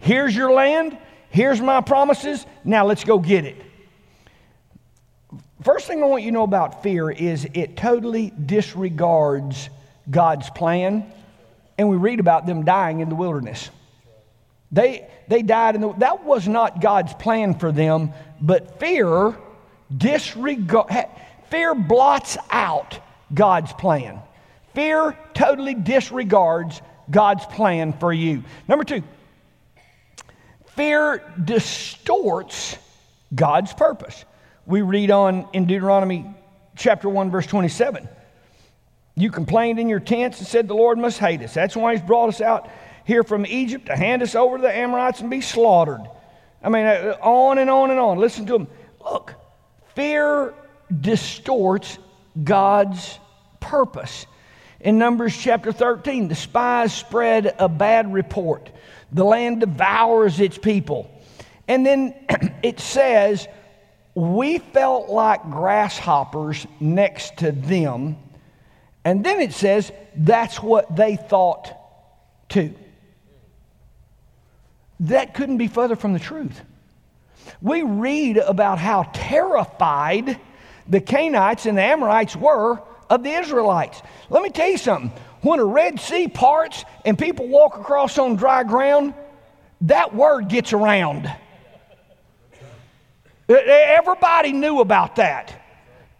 Here's 0.00 0.34
your 0.34 0.52
land, 0.52 0.96
here's 1.28 1.60
my 1.60 1.82
promises. 1.82 2.46
Now, 2.64 2.86
let's 2.86 3.04
go 3.04 3.18
get 3.18 3.44
it. 3.44 3.65
First 5.66 5.88
thing 5.88 6.00
I 6.00 6.06
want 6.06 6.22
you 6.22 6.30
to 6.30 6.34
know 6.34 6.44
about 6.44 6.84
fear 6.84 7.10
is 7.10 7.44
it 7.52 7.76
totally 7.76 8.30
disregards 8.30 9.68
God's 10.08 10.48
plan. 10.50 11.12
And 11.76 11.88
we 11.88 11.96
read 11.96 12.20
about 12.20 12.46
them 12.46 12.64
dying 12.64 13.00
in 13.00 13.08
the 13.08 13.16
wilderness. 13.16 13.70
They, 14.70 15.08
they 15.26 15.42
died 15.42 15.74
in 15.74 15.80
the, 15.80 15.92
that 15.94 16.22
was 16.22 16.46
not 16.46 16.80
God's 16.80 17.14
plan 17.14 17.58
for 17.58 17.72
them, 17.72 18.12
but 18.40 18.78
fear 18.78 19.36
disregard, 19.94 20.86
fear 21.50 21.74
blots 21.74 22.38
out 22.52 23.00
God's 23.34 23.72
plan. 23.72 24.20
Fear 24.72 25.18
totally 25.34 25.74
disregards 25.74 26.80
God's 27.10 27.44
plan 27.44 27.92
for 27.92 28.12
you. 28.12 28.44
Number 28.68 28.84
two, 28.84 29.02
fear 30.76 31.24
distorts 31.44 32.78
God's 33.34 33.72
purpose 33.72 34.24
we 34.66 34.82
read 34.82 35.10
on 35.12 35.48
in 35.52 35.66
Deuteronomy 35.66 36.26
chapter 36.74 37.08
1, 37.08 37.30
verse 37.30 37.46
27. 37.46 38.08
You 39.14 39.30
complained 39.30 39.78
in 39.78 39.88
your 39.88 40.00
tents 40.00 40.38
and 40.40 40.46
said, 40.46 40.68
The 40.68 40.74
Lord 40.74 40.98
must 40.98 41.18
hate 41.18 41.40
us. 41.42 41.54
That's 41.54 41.76
why 41.76 41.94
He's 41.94 42.04
brought 42.04 42.28
us 42.28 42.40
out 42.40 42.68
here 43.04 43.22
from 43.22 43.46
Egypt 43.46 43.86
to 43.86 43.96
hand 43.96 44.22
us 44.22 44.34
over 44.34 44.56
to 44.56 44.62
the 44.62 44.76
Amorites 44.76 45.20
and 45.20 45.30
be 45.30 45.40
slaughtered. 45.40 46.00
I 46.62 46.68
mean, 46.68 46.84
uh, 46.84 47.16
on 47.22 47.58
and 47.58 47.70
on 47.70 47.92
and 47.92 48.00
on. 48.00 48.18
Listen 48.18 48.44
to 48.46 48.52
them. 48.54 48.68
Look, 49.00 49.34
fear 49.94 50.52
distorts 51.00 51.98
God's 52.42 53.18
purpose. 53.60 54.26
In 54.80 54.98
Numbers 54.98 55.36
chapter 55.36 55.72
13, 55.72 56.28
the 56.28 56.34
spies 56.34 56.92
spread 56.92 57.54
a 57.58 57.68
bad 57.68 58.12
report. 58.12 58.70
The 59.12 59.24
land 59.24 59.60
devours 59.60 60.40
its 60.40 60.58
people. 60.58 61.10
And 61.68 61.86
then 61.86 62.14
it 62.62 62.80
says, 62.80 63.46
we 64.16 64.56
felt 64.58 65.10
like 65.10 65.42
grasshoppers 65.50 66.66
next 66.80 67.36
to 67.36 67.52
them. 67.52 68.16
And 69.04 69.22
then 69.22 69.40
it 69.40 69.52
says 69.52 69.92
that's 70.16 70.62
what 70.62 70.96
they 70.96 71.16
thought 71.16 71.70
too. 72.48 72.74
That 75.00 75.34
couldn't 75.34 75.58
be 75.58 75.68
further 75.68 75.96
from 75.96 76.14
the 76.14 76.18
truth. 76.18 76.62
We 77.60 77.82
read 77.82 78.38
about 78.38 78.78
how 78.78 79.02
terrified 79.12 80.40
the 80.88 81.02
Canaanites 81.02 81.66
and 81.66 81.76
the 81.76 81.82
Amorites 81.82 82.34
were 82.34 82.80
of 83.10 83.22
the 83.22 83.30
Israelites. 83.30 84.00
Let 84.30 84.42
me 84.42 84.48
tell 84.48 84.68
you 84.68 84.78
something. 84.78 85.12
When 85.42 85.60
a 85.60 85.64
Red 85.64 86.00
Sea 86.00 86.26
parts 86.26 86.86
and 87.04 87.18
people 87.18 87.48
walk 87.48 87.76
across 87.76 88.16
on 88.16 88.36
dry 88.36 88.64
ground, 88.64 89.12
that 89.82 90.14
word 90.14 90.48
gets 90.48 90.72
around. 90.72 91.30
Everybody 93.48 94.52
knew 94.52 94.80
about 94.80 95.16
that. 95.16 95.62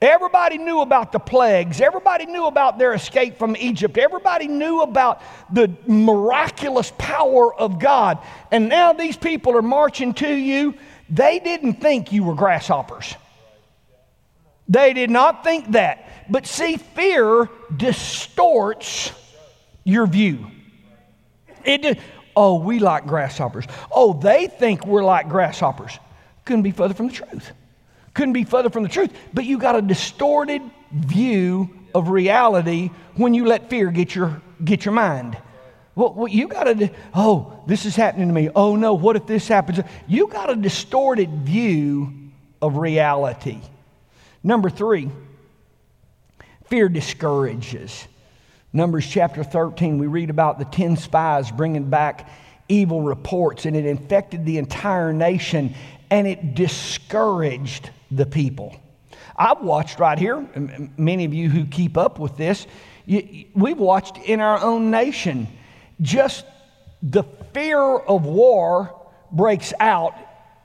Everybody 0.00 0.58
knew 0.58 0.82
about 0.82 1.10
the 1.12 1.18
plagues. 1.18 1.80
Everybody 1.80 2.26
knew 2.26 2.44
about 2.44 2.78
their 2.78 2.92
escape 2.92 3.38
from 3.38 3.56
Egypt. 3.56 3.96
Everybody 3.96 4.46
knew 4.46 4.82
about 4.82 5.22
the 5.50 5.74
miraculous 5.86 6.92
power 6.98 7.54
of 7.54 7.80
God. 7.80 8.18
And 8.52 8.68
now 8.68 8.92
these 8.92 9.16
people 9.16 9.56
are 9.56 9.62
marching 9.62 10.12
to 10.14 10.32
you. 10.32 10.74
They 11.08 11.38
didn't 11.38 11.74
think 11.74 12.12
you 12.12 12.24
were 12.24 12.34
grasshoppers. 12.34 13.14
They 14.68 14.92
did 14.92 15.10
not 15.10 15.42
think 15.42 15.72
that. 15.72 16.10
But 16.28 16.46
see, 16.46 16.76
fear 16.76 17.48
distorts 17.74 19.12
your 19.82 20.06
view. 20.06 20.50
It, 21.64 21.98
oh, 22.34 22.58
we 22.58 22.80
like 22.80 23.06
grasshoppers. 23.06 23.64
Oh, 23.90 24.12
they 24.12 24.48
think 24.48 24.86
we're 24.86 25.04
like 25.04 25.28
grasshoppers. 25.28 25.98
Couldn't 26.46 26.62
be 26.62 26.70
further 26.70 26.94
from 26.94 27.08
the 27.08 27.12
truth. 27.12 27.52
Couldn't 28.14 28.32
be 28.32 28.44
further 28.44 28.70
from 28.70 28.84
the 28.84 28.88
truth. 28.88 29.12
But 29.34 29.44
you 29.44 29.58
got 29.58 29.76
a 29.76 29.82
distorted 29.82 30.62
view 30.90 31.68
of 31.94 32.08
reality 32.08 32.90
when 33.16 33.34
you 33.34 33.44
let 33.44 33.68
fear 33.68 33.90
get 33.90 34.14
your, 34.14 34.40
get 34.64 34.86
your 34.86 34.94
mind. 34.94 35.36
Well, 35.96 36.28
you 36.28 36.46
got 36.46 36.64
to, 36.64 36.90
oh, 37.14 37.62
this 37.66 37.84
is 37.84 37.96
happening 37.96 38.28
to 38.28 38.34
me. 38.34 38.50
Oh 38.54 38.76
no, 38.76 38.94
what 38.94 39.16
if 39.16 39.26
this 39.26 39.48
happens? 39.48 39.80
You 40.06 40.28
got 40.28 40.50
a 40.50 40.56
distorted 40.56 41.30
view 41.42 42.12
of 42.60 42.76
reality. 42.76 43.60
Number 44.42 44.70
three, 44.70 45.10
fear 46.66 46.88
discourages. 46.88 48.06
Numbers 48.72 49.06
chapter 49.06 49.42
13, 49.42 49.98
we 49.98 50.06
read 50.06 50.28
about 50.28 50.58
the 50.58 50.66
10 50.66 50.98
spies 50.98 51.50
bringing 51.50 51.88
back 51.88 52.28
evil 52.68 53.00
reports, 53.00 53.64
and 53.64 53.74
it 53.74 53.86
infected 53.86 54.44
the 54.44 54.58
entire 54.58 55.14
nation 55.14 55.74
and 56.10 56.26
it 56.26 56.54
discouraged 56.54 57.90
the 58.10 58.26
people. 58.26 58.74
I've 59.36 59.60
watched 59.60 59.98
right 59.98 60.18
here, 60.18 60.46
many 60.96 61.24
of 61.24 61.34
you 61.34 61.50
who 61.50 61.66
keep 61.66 61.96
up 61.96 62.18
with 62.18 62.36
this, 62.36 62.66
we've 63.06 63.78
watched 63.78 64.16
in 64.18 64.40
our 64.40 64.58
own 64.58 64.90
nation 64.90 65.48
just 66.00 66.44
the 67.02 67.22
fear 67.52 67.80
of 67.80 68.24
war 68.24 68.94
breaks 69.30 69.72
out 69.78 70.14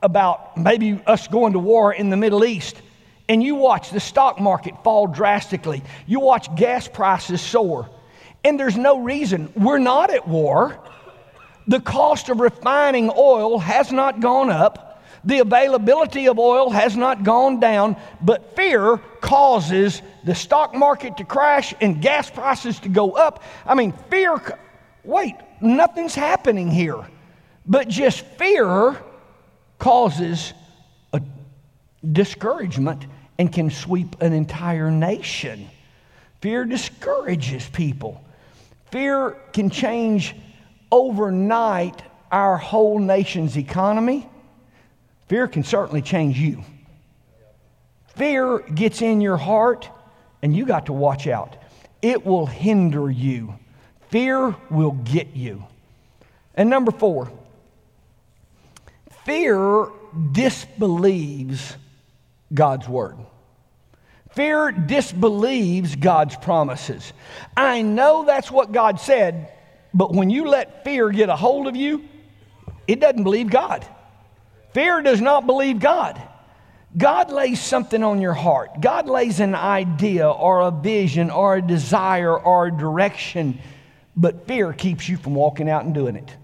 about 0.02 0.56
maybe 0.56 1.00
us 1.06 1.28
going 1.28 1.52
to 1.52 1.58
war 1.58 1.92
in 1.92 2.10
the 2.10 2.16
Middle 2.16 2.44
East. 2.44 2.80
And 3.28 3.42
you 3.42 3.54
watch 3.54 3.90
the 3.90 4.00
stock 4.00 4.40
market 4.40 4.82
fall 4.82 5.06
drastically. 5.06 5.82
You 6.06 6.20
watch 6.20 6.54
gas 6.56 6.88
prices 6.88 7.40
soar. 7.40 7.88
And 8.44 8.58
there's 8.58 8.76
no 8.76 9.00
reason. 9.00 9.52
We're 9.54 9.78
not 9.78 10.10
at 10.10 10.26
war. 10.26 10.78
The 11.68 11.80
cost 11.80 12.28
of 12.28 12.40
refining 12.40 13.10
oil 13.16 13.58
has 13.58 13.92
not 13.92 14.20
gone 14.20 14.50
up. 14.50 14.91
The 15.24 15.38
availability 15.38 16.26
of 16.26 16.38
oil 16.38 16.70
has 16.70 16.96
not 16.96 17.22
gone 17.22 17.60
down, 17.60 17.96
but 18.20 18.56
fear 18.56 18.98
causes 19.20 20.02
the 20.24 20.34
stock 20.34 20.74
market 20.74 21.16
to 21.18 21.24
crash 21.24 21.72
and 21.80 22.02
gas 22.02 22.28
prices 22.28 22.80
to 22.80 22.88
go 22.88 23.12
up. 23.12 23.42
I 23.64 23.74
mean, 23.74 23.92
fear, 24.10 24.40
wait, 25.04 25.36
nothing's 25.60 26.14
happening 26.14 26.70
here. 26.70 27.06
But 27.66 27.88
just 27.88 28.20
fear 28.38 29.00
causes 29.78 30.52
a 31.12 31.20
discouragement 32.10 33.06
and 33.38 33.52
can 33.52 33.70
sweep 33.70 34.20
an 34.20 34.32
entire 34.32 34.90
nation. 34.90 35.68
Fear 36.40 36.64
discourages 36.64 37.68
people. 37.68 38.24
Fear 38.90 39.36
can 39.52 39.70
change 39.70 40.34
overnight 40.90 42.02
our 42.32 42.56
whole 42.56 42.98
nation's 42.98 43.56
economy. 43.56 44.28
Fear 45.32 45.48
can 45.48 45.64
certainly 45.64 46.02
change 46.02 46.38
you. 46.38 46.62
Fear 48.16 48.58
gets 48.58 49.00
in 49.00 49.22
your 49.22 49.38
heart, 49.38 49.88
and 50.42 50.54
you 50.54 50.66
got 50.66 50.84
to 50.86 50.92
watch 50.92 51.26
out. 51.26 51.56
It 52.02 52.26
will 52.26 52.44
hinder 52.44 53.10
you. 53.10 53.54
Fear 54.10 54.54
will 54.70 54.90
get 54.90 55.28
you. 55.28 55.64
And 56.54 56.68
number 56.68 56.92
four, 56.92 57.32
fear 59.24 59.88
disbelieves 60.32 61.78
God's 62.52 62.86
word. 62.86 63.16
Fear 64.32 64.72
disbelieves 64.72 65.96
God's 65.96 66.36
promises. 66.36 67.14
I 67.56 67.80
know 67.80 68.26
that's 68.26 68.50
what 68.50 68.70
God 68.70 69.00
said, 69.00 69.50
but 69.94 70.12
when 70.12 70.28
you 70.28 70.48
let 70.48 70.84
fear 70.84 71.08
get 71.08 71.30
a 71.30 71.36
hold 71.36 71.68
of 71.68 71.74
you, 71.74 72.04
it 72.86 73.00
doesn't 73.00 73.24
believe 73.24 73.48
God. 73.48 73.86
Fear 74.74 75.02
does 75.02 75.20
not 75.20 75.46
believe 75.46 75.80
God. 75.80 76.20
God 76.96 77.30
lays 77.30 77.60
something 77.60 78.02
on 78.02 78.20
your 78.20 78.34
heart. 78.34 78.80
God 78.80 79.08
lays 79.08 79.40
an 79.40 79.54
idea 79.54 80.28
or 80.28 80.60
a 80.60 80.70
vision 80.70 81.30
or 81.30 81.56
a 81.56 81.62
desire 81.62 82.38
or 82.38 82.66
a 82.66 82.70
direction, 82.70 83.58
but 84.14 84.46
fear 84.46 84.72
keeps 84.72 85.08
you 85.08 85.16
from 85.16 85.34
walking 85.34 85.70
out 85.70 85.84
and 85.84 85.94
doing 85.94 86.16
it. 86.16 86.36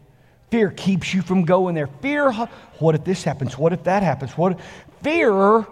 Fear 0.51 0.71
keeps 0.71 1.13
you 1.13 1.21
from 1.21 1.45
going 1.45 1.75
there. 1.75 1.89
Fear, 2.01 2.33
what 2.79 2.95
if 2.95 3.05
this 3.05 3.23
happens? 3.23 3.59
What 3.59 3.75
if 3.75 3.85
that 3.85 4.03
happens? 4.03 4.33
What 4.33 4.59
fear 5.03 5.67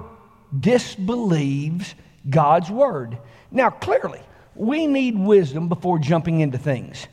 disbelieves 0.58 1.94
God's 2.28 2.70
word. 2.70 3.18
Now, 3.50 3.70
clearly, 3.70 4.20
we 4.54 4.86
need 4.86 5.18
wisdom 5.18 5.68
before 5.68 5.98
jumping 5.98 6.40
into 6.40 6.58
things. 6.58 7.06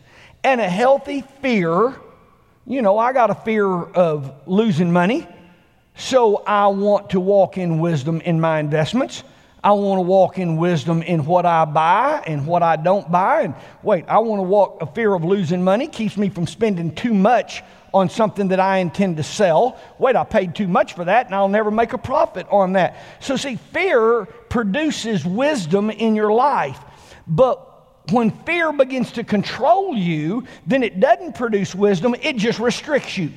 And 0.43 0.59
a 0.59 0.69
healthy 0.69 1.23
fear, 1.41 1.95
you 2.65 2.81
know, 2.81 2.97
I 2.97 3.13
got 3.13 3.29
a 3.29 3.35
fear 3.35 3.67
of 3.67 4.33
losing 4.47 4.91
money. 4.91 5.27
So 5.95 6.37
I 6.37 6.67
want 6.67 7.11
to 7.11 7.19
walk 7.19 7.57
in 7.57 7.79
wisdom 7.79 8.21
in 8.21 8.39
my 8.39 8.59
investments. 8.59 9.23
I 9.63 9.71
want 9.73 9.99
to 9.99 10.01
walk 10.01 10.39
in 10.39 10.57
wisdom 10.57 11.01
in 11.01 11.25
what 11.25 11.45
I 11.45 11.63
buy 11.65 12.23
and 12.27 12.45
what 12.45 12.63
I 12.63 12.75
don't 12.75 13.09
buy. 13.09 13.43
And 13.43 13.55
wait, 13.81 14.05
I 14.07 14.17
want 14.19 14.39
to 14.39 14.43
walk, 14.43 14.79
a 14.81 14.85
fear 14.87 15.13
of 15.13 15.23
losing 15.23 15.63
money 15.63 15.87
keeps 15.87 16.17
me 16.17 16.29
from 16.29 16.47
spending 16.47 16.93
too 16.93 17.13
much 17.13 17.63
on 17.93 18.09
something 18.09 18.49
that 18.49 18.59
I 18.59 18.79
intend 18.79 19.17
to 19.17 19.23
sell. 19.23 19.79
Wait, 19.99 20.15
I 20.15 20.23
paid 20.23 20.55
too 20.55 20.67
much 20.67 20.93
for 20.93 21.05
that 21.05 21.27
and 21.27 21.35
I'll 21.35 21.47
never 21.47 21.71
make 21.71 21.93
a 21.93 21.97
profit 21.97 22.47
on 22.49 22.73
that. 22.73 22.97
So, 23.19 23.37
see, 23.37 23.55
fear 23.55 24.25
produces 24.49 25.25
wisdom 25.25 25.89
in 25.91 26.15
your 26.15 26.33
life. 26.33 26.79
But 27.27 27.72
when 28.11 28.31
fear 28.31 28.73
begins 28.73 29.13
to 29.13 29.23
control 29.23 29.95
you, 29.95 30.45
then 30.67 30.83
it 30.83 30.99
doesn't 30.99 31.35
produce 31.35 31.73
wisdom, 31.73 32.15
it 32.21 32.35
just 32.37 32.59
restricts 32.59 33.17
you 33.17 33.31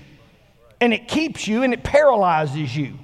and 0.81 0.93
it 0.93 1.09
keeps 1.09 1.47
you 1.47 1.63
and 1.63 1.73
it 1.73 1.83
paralyzes 1.83 2.77
you. 2.77 2.95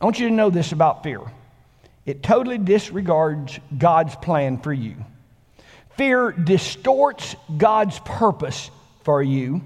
I 0.00 0.04
want 0.04 0.18
you 0.18 0.28
to 0.28 0.34
know 0.34 0.50
this 0.50 0.72
about 0.72 1.02
fear 1.02 1.20
it 2.04 2.22
totally 2.22 2.58
disregards 2.58 3.60
God's 3.76 4.16
plan 4.16 4.58
for 4.58 4.72
you. 4.72 4.96
Fear 5.96 6.32
distorts 6.32 7.36
God's 7.56 7.98
purpose 8.00 8.70
for 9.04 9.22
you. 9.22 9.62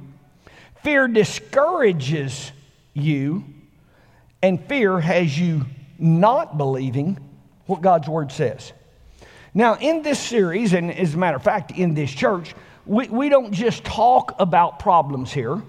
Fear 0.83 1.09
discourages 1.09 2.53
you. 2.93 3.45
And 4.43 4.63
fear 4.67 5.01
has 5.01 5.39
you 5.39 5.65
not 5.99 6.59
believing 6.59 7.19
what 7.65 7.81
God's 7.81 8.07
word 8.07 8.31
says. 8.31 8.73
Now, 9.57 9.77
in 9.77 10.03
this 10.03 10.21
series, 10.21 10.75
and 10.75 10.93
as 10.93 11.15
a 11.15 11.17
matter 11.17 11.39
of 11.39 11.43
fact, 11.43 11.71
in 11.71 11.95
this 11.95 12.11
church, 12.13 12.55
we, 12.85 13.09
we 13.09 13.31
don't 13.31 13.53
just 13.53 13.85
talk 13.85 14.37
about 14.39 14.79
problems 14.79 15.33
here. 15.33 15.63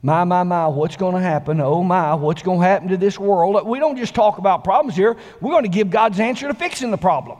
My, 0.00 0.22
my, 0.22 0.44
my, 0.44 0.68
what's 0.68 0.94
going 0.94 1.16
to 1.16 1.20
happen? 1.20 1.60
Oh, 1.60 1.82
my, 1.82 2.14
what's 2.14 2.44
going 2.44 2.60
to 2.60 2.64
happen 2.64 2.86
to 2.90 2.96
this 2.96 3.18
world? 3.18 3.66
We 3.66 3.80
don't 3.80 3.96
just 3.96 4.14
talk 4.14 4.38
about 4.38 4.62
problems 4.62 4.94
here. 4.94 5.16
We're 5.40 5.50
going 5.50 5.64
to 5.64 5.68
give 5.68 5.90
God's 5.90 6.20
answer 6.20 6.46
to 6.46 6.54
fixing 6.54 6.92
the 6.92 6.98
problem. 6.98 7.38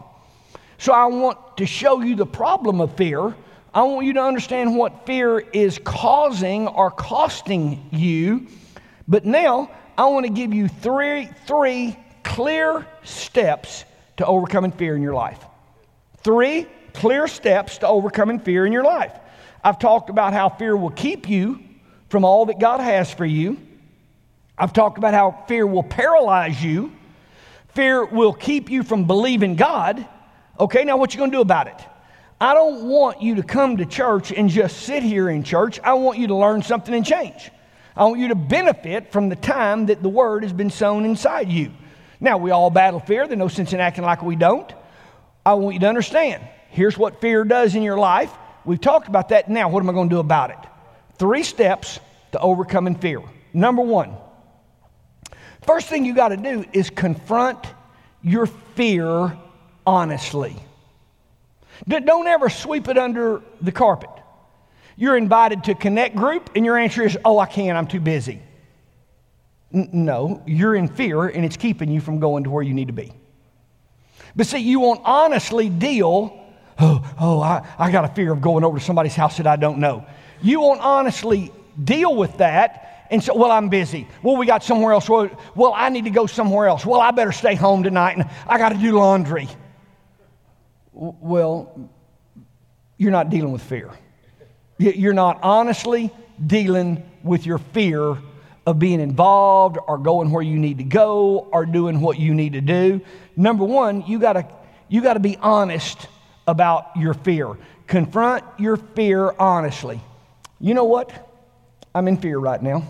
So 0.78 0.92
I 0.92 1.06
want 1.06 1.56
to 1.58 1.66
show 1.66 2.00
you 2.02 2.16
the 2.16 2.26
problem 2.26 2.80
of 2.80 2.96
fear. 2.96 3.36
I 3.72 3.82
want 3.84 4.06
you 4.06 4.14
to 4.14 4.22
understand 4.22 4.76
what 4.76 5.06
fear 5.06 5.38
is 5.38 5.78
causing 5.84 6.66
or 6.66 6.90
costing 6.90 7.86
you. 7.92 8.48
But 9.06 9.24
now 9.24 9.70
I 9.96 10.06
want 10.06 10.26
to 10.26 10.32
give 10.32 10.52
you 10.52 10.66
three, 10.66 11.26
three 11.46 11.96
clear 12.24 12.84
steps 13.04 13.84
to 14.16 14.26
overcoming 14.26 14.72
fear 14.72 14.96
in 14.96 15.02
your 15.02 15.14
life. 15.14 15.45
Three 16.26 16.66
clear 16.92 17.28
steps 17.28 17.78
to 17.78 17.86
overcoming 17.86 18.40
fear 18.40 18.66
in 18.66 18.72
your 18.72 18.82
life. 18.82 19.12
I've 19.62 19.78
talked 19.78 20.10
about 20.10 20.32
how 20.32 20.48
fear 20.48 20.76
will 20.76 20.90
keep 20.90 21.28
you 21.28 21.60
from 22.08 22.24
all 22.24 22.46
that 22.46 22.58
God 22.58 22.80
has 22.80 23.14
for 23.14 23.24
you. 23.24 23.58
I've 24.58 24.72
talked 24.72 24.98
about 24.98 25.14
how 25.14 25.44
fear 25.46 25.64
will 25.64 25.84
paralyze 25.84 26.60
you. 26.60 26.90
Fear 27.74 28.06
will 28.06 28.32
keep 28.32 28.70
you 28.70 28.82
from 28.82 29.06
believing 29.06 29.54
God. 29.54 30.04
Okay, 30.58 30.82
now 30.82 30.96
what 30.96 31.14
you 31.14 31.18
going 31.18 31.30
to 31.30 31.36
do 31.36 31.42
about 31.42 31.68
it? 31.68 31.80
I 32.40 32.54
don't 32.54 32.88
want 32.88 33.22
you 33.22 33.36
to 33.36 33.44
come 33.44 33.76
to 33.76 33.86
church 33.86 34.32
and 34.32 34.50
just 34.50 34.78
sit 34.78 35.04
here 35.04 35.30
in 35.30 35.44
church. 35.44 35.78
I 35.84 35.94
want 35.94 36.18
you 36.18 36.26
to 36.26 36.34
learn 36.34 36.60
something 36.60 36.92
and 36.92 37.06
change. 37.06 37.52
I 37.96 38.02
want 38.02 38.18
you 38.18 38.26
to 38.28 38.34
benefit 38.34 39.12
from 39.12 39.28
the 39.28 39.36
time 39.36 39.86
that 39.86 40.02
the 40.02 40.08
word 40.08 40.42
has 40.42 40.52
been 40.52 40.70
sown 40.70 41.04
inside 41.04 41.50
you. 41.50 41.70
Now, 42.18 42.36
we 42.36 42.50
all 42.50 42.70
battle 42.70 42.98
fear. 42.98 43.28
There's 43.28 43.38
no 43.38 43.46
sense 43.46 43.72
in 43.72 43.78
acting 43.78 44.02
like 44.02 44.22
we 44.22 44.34
don't. 44.34 44.74
I 45.46 45.54
want 45.54 45.74
you 45.74 45.80
to 45.80 45.88
understand 45.88 46.42
here's 46.70 46.98
what 46.98 47.20
fear 47.20 47.44
does 47.44 47.76
in 47.76 47.82
your 47.84 47.96
life. 47.96 48.32
We've 48.64 48.80
talked 48.80 49.06
about 49.06 49.28
that. 49.28 49.48
Now, 49.48 49.68
what 49.68 49.80
am 49.80 49.88
I 49.88 49.92
going 49.92 50.08
to 50.08 50.14
do 50.16 50.18
about 50.18 50.50
it? 50.50 50.58
Three 51.18 51.44
steps 51.44 52.00
to 52.32 52.40
overcoming 52.40 52.96
fear. 52.96 53.22
Number 53.54 53.80
one, 53.80 54.16
first 55.62 55.88
thing 55.88 56.04
you 56.04 56.16
got 56.16 56.28
to 56.28 56.36
do 56.36 56.64
is 56.72 56.90
confront 56.90 57.64
your 58.22 58.46
fear 58.46 59.38
honestly. 59.86 60.56
Don't 61.86 62.26
ever 62.26 62.48
sweep 62.48 62.88
it 62.88 62.98
under 62.98 63.40
the 63.60 63.70
carpet. 63.70 64.10
You're 64.96 65.16
invited 65.16 65.64
to 65.64 65.74
connect 65.76 66.16
group, 66.16 66.50
and 66.56 66.64
your 66.64 66.76
answer 66.76 67.04
is, 67.04 67.16
Oh, 67.24 67.38
I 67.38 67.46
can't, 67.46 67.78
I'm 67.78 67.86
too 67.86 68.00
busy. 68.00 68.42
N- 69.72 69.90
no, 69.92 70.42
you're 70.44 70.74
in 70.74 70.88
fear, 70.88 71.26
and 71.26 71.44
it's 71.44 71.56
keeping 71.56 71.88
you 71.88 72.00
from 72.00 72.18
going 72.18 72.44
to 72.44 72.50
where 72.50 72.64
you 72.64 72.74
need 72.74 72.88
to 72.88 72.94
be. 72.94 73.12
But 74.36 74.46
see, 74.46 74.58
you 74.58 74.80
won't 74.80 75.00
honestly 75.04 75.68
deal, 75.68 76.46
Oh, 76.78 77.02
oh 77.18 77.40
I, 77.40 77.66
I 77.78 77.90
got 77.90 78.04
a 78.04 78.08
fear 78.08 78.32
of 78.32 78.40
going 78.40 78.62
over 78.62 78.78
to 78.78 78.84
somebody's 78.84 79.14
house 79.14 79.38
that 79.38 79.46
I 79.46 79.56
don't 79.56 79.78
know. 79.78 80.04
You 80.42 80.60
won't 80.60 80.80
honestly 80.80 81.50
deal 81.82 82.14
with 82.14 82.36
that 82.38 83.06
and 83.10 83.22
say, 83.22 83.32
Well, 83.34 83.50
I'm 83.50 83.68
busy. 83.68 84.06
Well, 84.22 84.36
we 84.36 84.46
got 84.46 84.62
somewhere 84.62 84.92
else. 84.92 85.08
Well, 85.08 85.30
well, 85.54 85.72
I 85.74 85.88
need 85.88 86.04
to 86.04 86.10
go 86.10 86.26
somewhere 86.26 86.66
else. 86.66 86.84
Well, 86.84 87.00
I 87.00 87.10
better 87.12 87.32
stay 87.32 87.54
home 87.54 87.82
tonight 87.82 88.18
and 88.18 88.28
I 88.46 88.58
got 88.58 88.70
to 88.70 88.78
do 88.78 88.92
laundry. 88.92 89.48
Well, 90.92 91.90
you're 92.98 93.10
not 93.10 93.30
dealing 93.30 93.52
with 93.52 93.62
fear. 93.62 93.90
You're 94.78 95.14
not 95.14 95.38
honestly 95.42 96.10
dealing 96.46 97.02
with 97.22 97.46
your 97.46 97.58
fear 97.58 98.18
of 98.66 98.78
being 98.78 99.00
involved 99.00 99.78
or 99.86 99.96
going 99.96 100.30
where 100.30 100.42
you 100.42 100.58
need 100.58 100.78
to 100.78 100.84
go 100.84 101.48
or 101.52 101.64
doing 101.64 102.00
what 102.00 102.18
you 102.18 102.34
need 102.34 102.54
to 102.54 102.60
do. 102.60 103.00
Number 103.36 103.64
one, 103.64 104.04
you 104.06 104.18
gotta, 104.18 104.48
you 104.88 105.02
gotta 105.02 105.20
be 105.20 105.36
honest 105.36 106.08
about 106.46 106.96
your 106.96 107.14
fear. 107.14 107.56
Confront 107.86 108.44
your 108.58 108.76
fear 108.76 109.32
honestly. 109.38 110.00
You 110.58 110.74
know 110.74 110.84
what? 110.84 111.30
I'm 111.94 112.08
in 112.08 112.16
fear 112.16 112.38
right 112.38 112.62
now. 112.62 112.86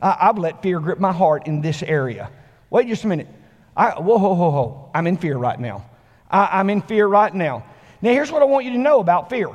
I, 0.00 0.26
have 0.26 0.38
let 0.38 0.62
fear 0.62 0.78
grip 0.78 0.98
my 0.98 1.12
heart 1.12 1.46
in 1.46 1.62
this 1.62 1.82
area. 1.82 2.30
Wait 2.70 2.88
just 2.88 3.04
a 3.04 3.06
minute. 3.06 3.28
I, 3.76 3.90
whoa, 3.90 4.18
whoa, 4.18 4.34
whoa, 4.34 4.50
whoa. 4.50 4.90
I'm 4.94 5.06
in 5.06 5.16
fear 5.16 5.36
right 5.36 5.58
now. 5.58 5.88
I, 6.30 6.60
I'm 6.60 6.70
in 6.70 6.82
fear 6.82 7.06
right 7.06 7.34
now. 7.34 7.64
Now, 8.02 8.10
here's 8.12 8.30
what 8.30 8.42
I 8.42 8.44
want 8.44 8.66
you 8.66 8.72
to 8.72 8.78
know 8.78 9.00
about 9.00 9.30
fear 9.30 9.48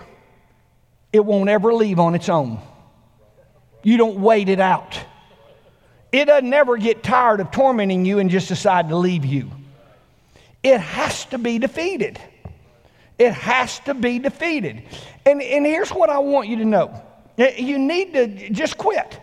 it 1.13 1.23
won't 1.25 1.49
ever 1.49 1.73
leave 1.73 1.99
on 1.99 2.15
its 2.15 2.29
own. 2.29 2.59
You 3.83 3.97
don't 3.97 4.19
wait 4.19 4.49
it 4.49 4.59
out. 4.59 4.99
It 6.11 6.25
doesn't 6.25 6.53
ever 6.53 6.77
get 6.77 7.03
tired 7.03 7.39
of 7.39 7.51
tormenting 7.51 8.05
you 8.05 8.19
and 8.19 8.29
just 8.29 8.47
decide 8.47 8.89
to 8.89 8.95
leave 8.95 9.25
you. 9.25 9.51
It 10.63 10.79
has 10.79 11.25
to 11.25 11.37
be 11.37 11.59
defeated. 11.59 12.19
It 13.17 13.33
has 13.33 13.79
to 13.81 13.93
be 13.93 14.19
defeated. 14.19 14.83
And, 15.25 15.41
and 15.41 15.65
here's 15.65 15.91
what 15.91 16.09
I 16.09 16.19
want 16.19 16.47
you 16.47 16.57
to 16.57 16.65
know 16.65 17.03
you 17.37 17.79
need 17.79 18.13
to 18.13 18.49
just 18.49 18.77
quit. 18.77 19.19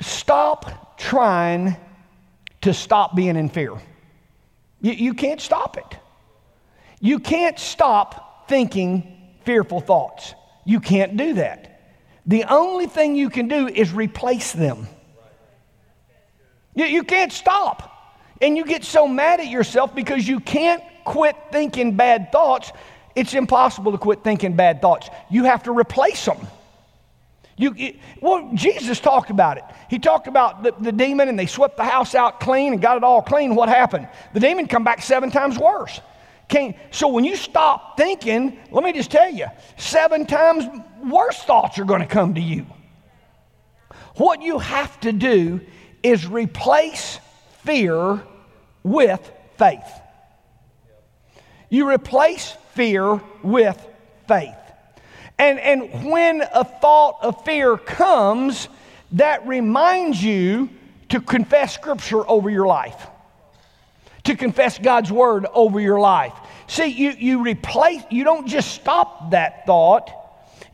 Stop 0.00 0.98
trying 0.98 1.76
to 2.60 2.72
stop 2.72 3.16
being 3.16 3.36
in 3.36 3.48
fear. 3.48 3.72
You, 4.80 4.92
you 4.92 5.14
can't 5.14 5.40
stop 5.40 5.76
it. 5.76 5.98
You 7.00 7.18
can't 7.18 7.58
stop 7.58 8.48
thinking 8.48 9.36
fearful 9.44 9.80
thoughts. 9.80 10.34
You 10.64 10.80
can't 10.80 11.16
do 11.16 11.34
that. 11.34 11.96
The 12.26 12.44
only 12.44 12.86
thing 12.86 13.16
you 13.16 13.30
can 13.30 13.48
do 13.48 13.68
is 13.68 13.92
replace 13.92 14.52
them. 14.52 14.86
You, 16.74 16.84
you 16.84 17.02
can't 17.04 17.32
stop. 17.32 17.97
And 18.40 18.56
you 18.56 18.64
get 18.64 18.84
so 18.84 19.08
mad 19.08 19.40
at 19.40 19.48
yourself 19.48 19.94
because 19.94 20.26
you 20.26 20.40
can't 20.40 20.82
quit 21.04 21.36
thinking 21.50 21.96
bad 21.96 22.30
thoughts 22.30 22.72
it's 23.18 23.34
impossible 23.34 23.90
to 23.90 23.98
quit 23.98 24.22
thinking 24.22 24.54
bad 24.54 24.80
thoughts. 24.80 25.10
You 25.28 25.42
have 25.42 25.64
to 25.64 25.72
replace 25.72 26.24
them. 26.24 26.38
You, 27.56 27.74
it, 27.76 27.96
well, 28.20 28.52
Jesus 28.54 29.00
talked 29.00 29.30
about 29.30 29.58
it. 29.58 29.64
He 29.90 29.98
talked 29.98 30.28
about 30.28 30.62
the, 30.62 30.72
the 30.78 30.92
demon 30.92 31.28
and 31.28 31.36
they 31.36 31.46
swept 31.46 31.76
the 31.76 31.84
house 31.84 32.14
out 32.14 32.38
clean 32.38 32.74
and 32.74 32.80
got 32.80 32.96
it 32.96 33.02
all 33.02 33.20
clean. 33.20 33.56
What 33.56 33.68
happened? 33.68 34.06
The 34.34 34.38
demon 34.38 34.68
come 34.68 34.84
back 34.84 35.02
seven 35.02 35.32
times 35.32 35.58
worse. 35.58 36.00
Can't, 36.48 36.76
so 36.92 37.08
when 37.08 37.24
you 37.24 37.34
stop 37.34 37.96
thinking, 37.96 38.56
let 38.70 38.84
me 38.84 38.92
just 38.92 39.10
tell 39.10 39.28
you, 39.28 39.46
seven 39.76 40.24
times 40.24 40.64
worse 41.04 41.42
thoughts 41.42 41.76
are 41.80 41.84
going 41.84 42.00
to 42.00 42.06
come 42.06 42.34
to 42.34 42.40
you. 42.40 42.66
What 44.14 44.42
you 44.42 44.60
have 44.60 45.00
to 45.00 45.10
do 45.10 45.60
is 46.04 46.24
replace 46.24 47.18
fear 47.68 48.22
with 48.82 49.30
faith. 49.58 50.00
You 51.68 51.90
replace 51.90 52.56
fear 52.72 53.20
with 53.42 53.78
faith. 54.26 54.54
And, 55.38 55.60
and 55.60 56.10
when 56.10 56.40
a 56.40 56.64
thought 56.64 57.18
of 57.20 57.44
fear 57.44 57.76
comes, 57.76 58.68
that 59.12 59.46
reminds 59.46 60.24
you 60.24 60.70
to 61.10 61.20
confess 61.20 61.74
Scripture 61.74 62.26
over 62.26 62.48
your 62.48 62.66
life, 62.66 63.06
to 64.24 64.34
confess 64.34 64.78
God's 64.78 65.12
Word 65.12 65.44
over 65.52 65.78
your 65.78 66.00
life. 66.00 66.32
See, 66.68 66.86
you, 66.86 67.10
you 67.10 67.42
replace, 67.42 68.02
you 68.10 68.24
don't 68.24 68.46
just 68.46 68.72
stop 68.72 69.32
that 69.32 69.66
thought, 69.66 70.10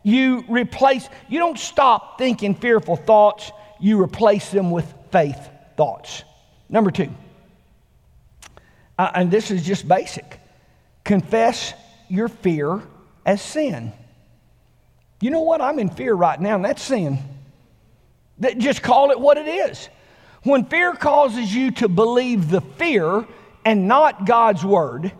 you 0.04 0.44
replace, 0.48 1.08
you 1.28 1.40
don't 1.40 1.58
stop 1.58 2.18
thinking 2.18 2.54
fearful 2.54 2.94
thoughts, 2.94 3.50
you 3.80 4.00
replace 4.00 4.52
them 4.52 4.70
with 4.70 4.94
faith 5.10 5.50
thoughts. 5.76 6.22
Number 6.74 6.90
two, 6.90 7.08
uh, 8.98 9.08
and 9.14 9.30
this 9.30 9.52
is 9.52 9.62
just 9.62 9.86
basic 9.86 10.40
confess 11.04 11.72
your 12.08 12.26
fear 12.26 12.82
as 13.24 13.40
sin. 13.40 13.92
You 15.20 15.30
know 15.30 15.42
what? 15.42 15.60
I'm 15.60 15.78
in 15.78 15.88
fear 15.88 16.12
right 16.12 16.40
now, 16.40 16.56
and 16.56 16.64
that's 16.64 16.82
sin. 16.82 17.20
That 18.38 18.58
just 18.58 18.82
call 18.82 19.12
it 19.12 19.20
what 19.20 19.38
it 19.38 19.46
is. 19.46 19.88
When 20.42 20.64
fear 20.64 20.94
causes 20.94 21.54
you 21.54 21.70
to 21.72 21.88
believe 21.88 22.50
the 22.50 22.60
fear 22.60 23.24
and 23.64 23.86
not 23.86 24.26
God's 24.26 24.64
word, 24.64 25.12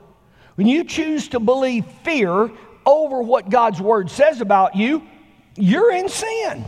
when 0.57 0.67
you 0.67 0.83
choose 0.83 1.29
to 1.29 1.39
believe 1.39 1.87
fear 2.03 2.51
over 2.85 3.23
what 3.23 3.49
God's 3.49 3.81
word 3.81 4.11
says 4.11 4.41
about 4.41 4.75
you, 4.75 5.07
you're 5.55 5.93
in 5.93 6.09
sin. 6.09 6.65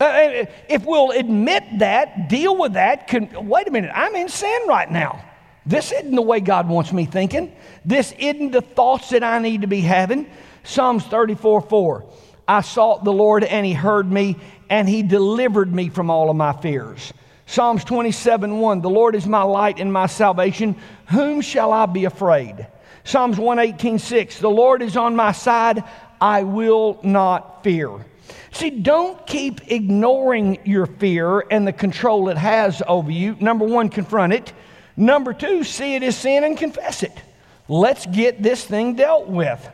Uh, 0.00 0.04
uh, 0.04 0.46
if 0.68 0.84
we'll 0.86 1.10
admit 1.10 1.62
that, 1.78 2.28
deal 2.30 2.56
with 2.56 2.72
that, 2.72 3.06
can, 3.06 3.48
wait 3.48 3.68
a 3.68 3.70
minute, 3.70 3.92
I'm 3.94 4.16
in 4.16 4.30
sin 4.30 4.62
right 4.66 4.90
now. 4.90 5.22
This 5.66 5.92
isn't 5.92 6.14
the 6.14 6.22
way 6.22 6.40
God 6.40 6.68
wants 6.68 6.92
me 6.92 7.04
thinking. 7.04 7.54
This 7.84 8.12
isn't 8.18 8.52
the 8.52 8.62
thoughts 8.62 9.10
that 9.10 9.22
I 9.22 9.38
need 9.38 9.60
to 9.60 9.66
be 9.66 9.82
having. 9.82 10.26
Psalms 10.64 11.04
34 11.04 11.60
4. 11.62 12.06
I 12.48 12.62
sought 12.62 13.04
the 13.04 13.12
Lord 13.12 13.44
and 13.44 13.64
he 13.64 13.74
heard 13.74 14.10
me 14.10 14.36
and 14.70 14.88
he 14.88 15.02
delivered 15.02 15.72
me 15.72 15.90
from 15.90 16.10
all 16.10 16.30
of 16.30 16.36
my 16.36 16.52
fears. 16.54 17.12
Psalms 17.46 17.84
27 17.84 18.58
1. 18.58 18.80
The 18.80 18.88
Lord 18.88 19.14
is 19.14 19.26
my 19.26 19.42
light 19.42 19.80
and 19.80 19.92
my 19.92 20.06
salvation. 20.06 20.76
Whom 21.08 21.42
shall 21.42 21.72
I 21.72 21.86
be 21.86 22.06
afraid? 22.06 22.66
Psalms 23.04 23.38
118 23.38 23.98
6. 23.98 24.38
The 24.38 24.48
Lord 24.48 24.82
is 24.82 24.96
on 24.96 25.14
my 25.14 25.32
side. 25.32 25.84
I 26.20 26.42
will 26.44 26.98
not 27.02 27.62
fear. 27.62 28.06
See, 28.52 28.70
don't 28.70 29.26
keep 29.26 29.70
ignoring 29.70 30.58
your 30.64 30.86
fear 30.86 31.40
and 31.50 31.66
the 31.66 31.72
control 31.72 32.28
it 32.28 32.36
has 32.36 32.82
over 32.86 33.10
you. 33.10 33.36
Number 33.40 33.64
one, 33.64 33.88
confront 33.88 34.32
it. 34.32 34.52
Number 34.96 35.32
two, 35.32 35.64
see 35.64 35.94
it 35.94 36.02
as 36.02 36.16
sin 36.16 36.44
and 36.44 36.56
confess 36.56 37.02
it. 37.02 37.22
Let's 37.68 38.06
get 38.06 38.42
this 38.42 38.64
thing 38.64 38.96
dealt 38.96 39.28
with. 39.28 39.66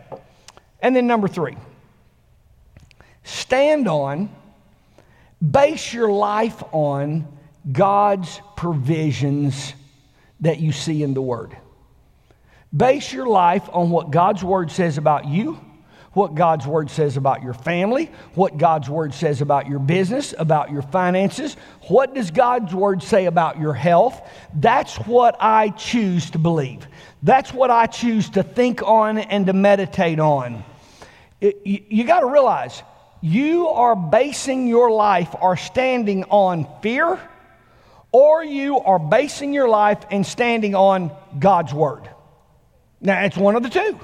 And 0.81 0.95
then 0.95 1.07
number 1.07 1.29
three, 1.29 1.57
stand 3.25 3.89
on, 3.89 4.29
base 5.43 5.93
your 5.93 6.11
life 6.11 6.63
on 6.73 7.27
God's 7.71 8.41
provisions 8.57 9.73
that 10.41 10.61
you 10.61 10.73
see 10.73 11.03
in 11.03 11.15
the 11.15 11.23
Word. 11.23 11.57
Base 12.77 13.13
your 13.13 13.27
life 13.27 13.69
on 13.73 13.91
what 13.91 14.11
God's 14.11 14.45
Word 14.45 14.71
says 14.71 14.99
about 14.99 15.27
you, 15.27 15.59
what 16.17 16.35
God's 16.35 16.67
Word 16.67 16.89
says 16.89 17.19
about 17.19 17.43
your 17.43 17.53
family, 17.53 18.11
what 18.35 18.57
God's 18.57 18.89
Word 18.89 19.13
says 19.13 19.43
about 19.43 19.69
your 19.69 19.79
business, 19.79 20.33
about 20.39 20.73
your 20.73 20.81
finances. 20.81 21.59
What 21.89 22.15
does 22.15 22.31
God's 22.31 22.75
Word 22.75 23.03
say 23.03 23.27
about 23.27 23.61
your 23.61 23.75
health? 23.75 24.19
That's 24.55 24.97
what 24.97 25.37
I 25.41 25.69
choose 25.69 26.31
to 26.31 26.39
believe. 26.39 26.87
That's 27.23 27.53
what 27.53 27.71
I 27.71 27.85
choose 27.85 28.31
to 28.31 28.43
think 28.43 28.83
on 28.83 29.19
and 29.19 29.45
to 29.45 29.53
meditate 29.53 30.19
on. 30.19 30.65
It, 31.43 31.61
you, 31.67 31.83
you 31.91 32.05
got 32.05 32.21
to 32.21 32.29
realize 32.29 32.83
you 33.21 33.69
are 33.69 33.95
basing 33.95 34.69
your 34.69 34.91
life 34.91 35.35
or 35.39 35.59
standing 35.59 36.25
on 36.31 36.67
fear, 36.81 37.21
or 38.11 38.43
you 38.43 38.81
are 38.81 38.99
basing 38.99 39.53
your 39.53 39.69
life 39.69 40.03
and 40.11 40.25
standing 40.25 40.75
on 40.75 41.15
God's 41.39 41.75
Word. 41.75 42.09
Now, 43.03 43.23
it's 43.23 43.37
one 43.37 43.55
of 43.55 43.63
the 43.63 43.69
two. 43.69 44.01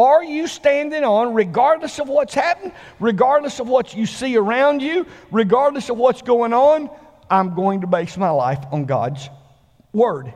Are 0.00 0.24
you 0.24 0.46
standing 0.46 1.04
on, 1.04 1.34
regardless 1.34 1.98
of 1.98 2.08
what's 2.08 2.32
happened, 2.32 2.72
regardless 3.00 3.60
of 3.60 3.68
what 3.68 3.94
you 3.94 4.06
see 4.06 4.34
around 4.34 4.80
you, 4.80 5.04
regardless 5.30 5.90
of 5.90 5.98
what's 5.98 6.22
going 6.22 6.54
on, 6.54 6.88
I'm 7.28 7.54
going 7.54 7.82
to 7.82 7.86
base 7.86 8.16
my 8.16 8.30
life 8.30 8.64
on 8.72 8.86
God's 8.86 9.28
Word. 9.92 10.32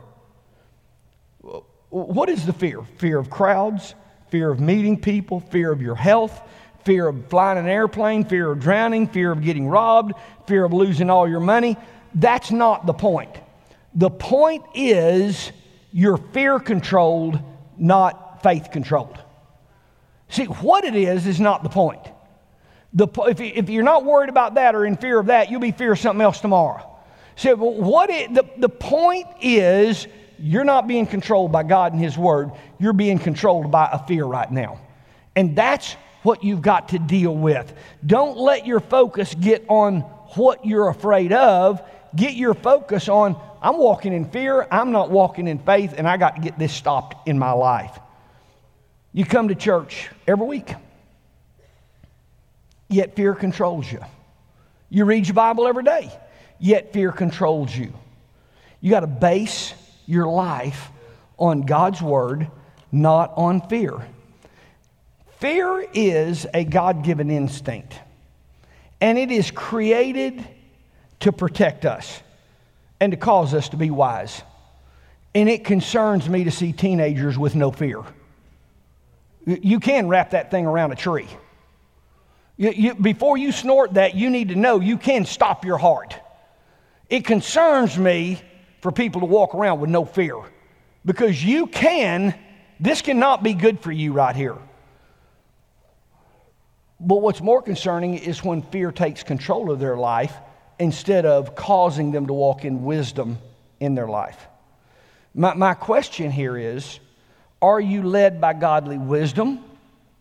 What 1.88 2.28
is 2.28 2.44
the 2.44 2.52
fear? 2.52 2.82
Fear 2.98 3.18
of 3.18 3.30
crowds, 3.30 3.94
fear 4.28 4.50
of 4.50 4.60
meeting 4.60 5.00
people, 5.00 5.40
fear 5.40 5.72
of 5.72 5.80
your 5.80 5.94
health, 5.94 6.42
fear 6.84 7.08
of 7.08 7.28
flying 7.30 7.56
an 7.56 7.66
airplane, 7.66 8.24
fear 8.24 8.50
of 8.50 8.60
drowning, 8.60 9.08
fear 9.08 9.32
of 9.32 9.40
getting 9.40 9.66
robbed, 9.66 10.12
fear 10.46 10.66
of 10.66 10.74
losing 10.74 11.08
all 11.08 11.26
your 11.26 11.40
money. 11.40 11.78
That's 12.14 12.50
not 12.50 12.84
the 12.84 12.92
point. 12.92 13.30
The 13.94 14.10
point 14.10 14.64
is 14.74 15.52
you're 15.90 16.18
fear 16.18 16.60
controlled, 16.60 17.38
not 17.78 18.42
faith 18.42 18.68
controlled. 18.70 19.23
See, 20.28 20.44
what 20.44 20.84
it 20.84 20.94
is 20.94 21.26
is 21.26 21.40
not 21.40 21.62
the 21.62 21.68
point. 21.68 22.02
The, 22.92 23.08
if, 23.28 23.40
if 23.40 23.68
you're 23.68 23.82
not 23.82 24.04
worried 24.04 24.28
about 24.28 24.54
that 24.54 24.74
or 24.74 24.86
in 24.86 24.96
fear 24.96 25.18
of 25.18 25.26
that, 25.26 25.50
you'll 25.50 25.60
be 25.60 25.72
fear 25.72 25.92
of 25.92 25.98
something 25.98 26.22
else 26.22 26.40
tomorrow. 26.40 26.90
See, 27.36 27.50
what 27.50 28.10
it, 28.10 28.32
the, 28.32 28.44
the 28.56 28.68
point 28.68 29.26
is 29.42 30.06
you're 30.38 30.64
not 30.64 30.86
being 30.86 31.06
controlled 31.06 31.52
by 31.52 31.62
God 31.62 31.92
and 31.92 32.00
His 32.00 32.16
Word. 32.16 32.52
You're 32.78 32.92
being 32.92 33.18
controlled 33.18 33.70
by 33.70 33.88
a 33.92 34.04
fear 34.06 34.24
right 34.24 34.50
now. 34.50 34.80
And 35.34 35.56
that's 35.56 35.94
what 36.22 36.42
you've 36.42 36.62
got 36.62 36.90
to 36.90 36.98
deal 36.98 37.34
with. 37.34 37.72
Don't 38.04 38.36
let 38.38 38.66
your 38.66 38.80
focus 38.80 39.34
get 39.34 39.64
on 39.68 40.00
what 40.36 40.64
you're 40.64 40.88
afraid 40.88 41.32
of. 41.32 41.82
Get 42.14 42.34
your 42.34 42.54
focus 42.54 43.08
on, 43.08 43.40
I'm 43.60 43.76
walking 43.76 44.12
in 44.12 44.30
fear, 44.30 44.66
I'm 44.70 44.92
not 44.92 45.10
walking 45.10 45.48
in 45.48 45.58
faith, 45.58 45.94
and 45.96 46.06
I 46.06 46.16
got 46.16 46.36
to 46.36 46.42
get 46.42 46.58
this 46.58 46.72
stopped 46.72 47.26
in 47.26 47.38
my 47.38 47.52
life. 47.52 47.98
You 49.16 49.24
come 49.24 49.46
to 49.46 49.54
church 49.54 50.10
every 50.26 50.44
week, 50.44 50.74
yet 52.88 53.14
fear 53.14 53.32
controls 53.32 53.90
you. 53.90 54.00
You 54.90 55.04
read 55.04 55.28
your 55.28 55.34
Bible 55.34 55.68
every 55.68 55.84
day, 55.84 56.10
yet 56.58 56.92
fear 56.92 57.12
controls 57.12 57.74
you. 57.74 57.92
You 58.80 58.90
got 58.90 59.00
to 59.00 59.06
base 59.06 59.72
your 60.06 60.26
life 60.26 60.90
on 61.38 61.62
God's 61.62 62.02
word, 62.02 62.48
not 62.90 63.32
on 63.36 63.68
fear. 63.68 64.04
Fear 65.38 65.86
is 65.94 66.44
a 66.52 66.64
God 66.64 67.04
given 67.04 67.30
instinct, 67.30 67.96
and 69.00 69.16
it 69.16 69.30
is 69.30 69.52
created 69.52 70.44
to 71.20 71.30
protect 71.30 71.84
us 71.84 72.20
and 72.98 73.12
to 73.12 73.16
cause 73.16 73.54
us 73.54 73.68
to 73.68 73.76
be 73.76 73.90
wise. 73.90 74.42
And 75.36 75.48
it 75.48 75.64
concerns 75.64 76.28
me 76.28 76.42
to 76.44 76.50
see 76.50 76.72
teenagers 76.72 77.38
with 77.38 77.54
no 77.54 77.70
fear. 77.70 78.02
You 79.46 79.80
can 79.80 80.08
wrap 80.08 80.30
that 80.30 80.50
thing 80.50 80.66
around 80.66 80.92
a 80.92 80.96
tree. 80.96 81.28
You, 82.56 82.70
you, 82.70 82.94
before 82.94 83.36
you 83.36 83.52
snort 83.52 83.94
that, 83.94 84.14
you 84.14 84.30
need 84.30 84.50
to 84.50 84.54
know 84.54 84.80
you 84.80 84.96
can 84.96 85.26
stop 85.26 85.64
your 85.64 85.78
heart. 85.78 86.16
It 87.10 87.24
concerns 87.24 87.98
me 87.98 88.40
for 88.80 88.92
people 88.92 89.20
to 89.20 89.26
walk 89.26 89.54
around 89.54 89.80
with 89.80 89.90
no 89.90 90.04
fear 90.04 90.36
because 91.04 91.42
you 91.44 91.66
can, 91.66 92.34
this 92.80 93.02
cannot 93.02 93.42
be 93.42 93.54
good 93.54 93.80
for 93.80 93.92
you 93.92 94.12
right 94.12 94.34
here. 94.34 94.56
But 97.00 97.16
what's 97.16 97.40
more 97.40 97.60
concerning 97.60 98.14
is 98.14 98.42
when 98.42 98.62
fear 98.62 98.92
takes 98.92 99.22
control 99.22 99.70
of 99.70 99.80
their 99.80 99.96
life 99.96 100.34
instead 100.78 101.26
of 101.26 101.54
causing 101.54 102.12
them 102.12 102.28
to 102.28 102.32
walk 102.32 102.64
in 102.64 102.84
wisdom 102.84 103.38
in 103.80 103.94
their 103.94 104.08
life. 104.08 104.38
My, 105.34 105.54
my 105.54 105.74
question 105.74 106.30
here 106.30 106.56
is 106.56 107.00
are 107.64 107.80
you 107.80 108.02
led 108.02 108.42
by 108.42 108.52
godly 108.52 108.98
wisdom 108.98 109.64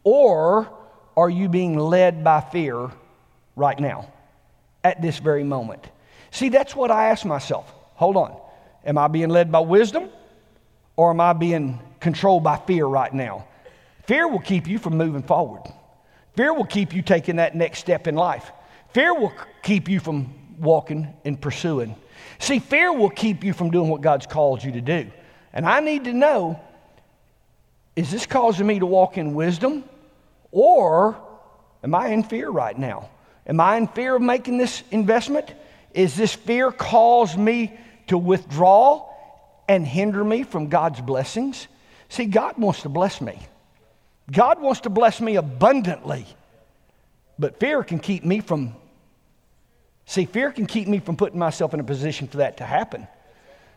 or 0.06 0.70
are 1.18 1.30
you 1.30 1.50
being 1.50 1.78
led 1.78 2.24
by 2.24 2.40
fear 2.40 2.90
right 3.58 3.78
now 3.78 4.10
at 4.82 5.02
this 5.02 5.20
very 5.20 5.44
moment? 5.44 5.86
See, 6.32 6.48
that's 6.48 6.74
what 6.74 6.90
I 6.90 7.10
ask 7.10 7.26
myself. 7.26 7.70
Hold 7.96 8.16
on. 8.16 8.40
Am 8.86 8.98
I 8.98 9.10
being 9.10 9.28
led 9.28 9.52
by 9.52 9.60
wisdom 9.60 10.08
or 10.96 11.10
am 11.10 11.20
I 11.20 11.34
being 11.34 11.80
controlled 12.00 12.46
by 12.46 12.56
fear 12.56 12.86
right 12.86 13.14
now? 13.14 13.46
Fear 14.06 14.30
will 14.30 14.40
keep 14.40 14.66
you 14.66 14.80
from 14.80 14.96
moving 14.96 15.24
forward. 15.24 15.64
Fear 16.38 16.54
will 16.54 16.66
keep 16.66 16.94
you 16.94 17.02
taking 17.02 17.36
that 17.36 17.56
next 17.56 17.80
step 17.80 18.08
in 18.08 18.16
life. 18.16 18.54
Fear 18.94 19.16
will 19.16 19.34
keep 19.64 19.90
you 19.90 20.00
from 20.00 20.34
walking 20.58 21.14
and 21.26 21.40
pursuing. 21.40 21.98
See, 22.40 22.60
fear 22.60 22.94
will 22.94 23.10
keep 23.10 23.44
you 23.44 23.52
from 23.52 23.70
doing 23.70 23.90
what 23.90 24.00
God's 24.00 24.28
called 24.28 24.64
you 24.64 24.72
to 24.72 24.82
do. 24.82 25.12
And 25.52 25.66
I 25.66 25.82
need 25.82 26.06
to 26.06 26.14
know 26.14 26.62
is 27.96 28.12
this 28.12 28.26
causing 28.26 28.68
me 28.68 28.80
to 28.80 28.86
walk 28.86 29.18
in 29.18 29.34
wisdom 29.34 29.84
or 30.52 31.16
am 31.84 31.94
I 31.94 32.08
in 32.08 32.24
fear 32.24 32.50
right 32.50 32.78
now? 32.78 33.10
Am 33.46 33.60
I 33.60 33.78
in 33.78 33.88
fear 33.88 34.16
of 34.16 34.22
making 34.22 34.58
this 34.58 34.84
investment? 34.92 35.54
Is 35.94 36.16
this 36.16 36.34
fear 36.34 36.72
cause 36.72 37.38
me 37.38 37.78
to 38.08 38.18
withdraw 38.18 39.10
and 39.68 39.86
hinder 39.86 40.24
me 40.24 40.44
from 40.44 40.70
God's 40.70 41.02
blessings? 41.02 41.68
See, 42.10 42.26
God 42.26 42.58
wants 42.58 42.84
to 42.84 42.90
bless 42.90 43.22
me. 43.22 43.40
God 44.32 44.62
wants 44.62 44.82
to 44.82 44.90
bless 44.90 45.20
me 45.20 45.36
abundantly. 45.36 46.26
But 47.38 47.60
fear 47.60 47.84
can 47.84 48.00
keep 48.00 48.24
me 48.24 48.40
from 48.40 48.76
See, 50.06 50.26
fear 50.26 50.52
can 50.52 50.66
keep 50.66 50.88
me 50.88 51.00
from 51.00 51.16
putting 51.16 51.40
myself 51.40 51.74
in 51.74 51.80
a 51.80 51.84
position 51.84 52.28
for 52.28 52.38
that 52.38 52.58
to 52.58 52.66
happen. 52.66 53.08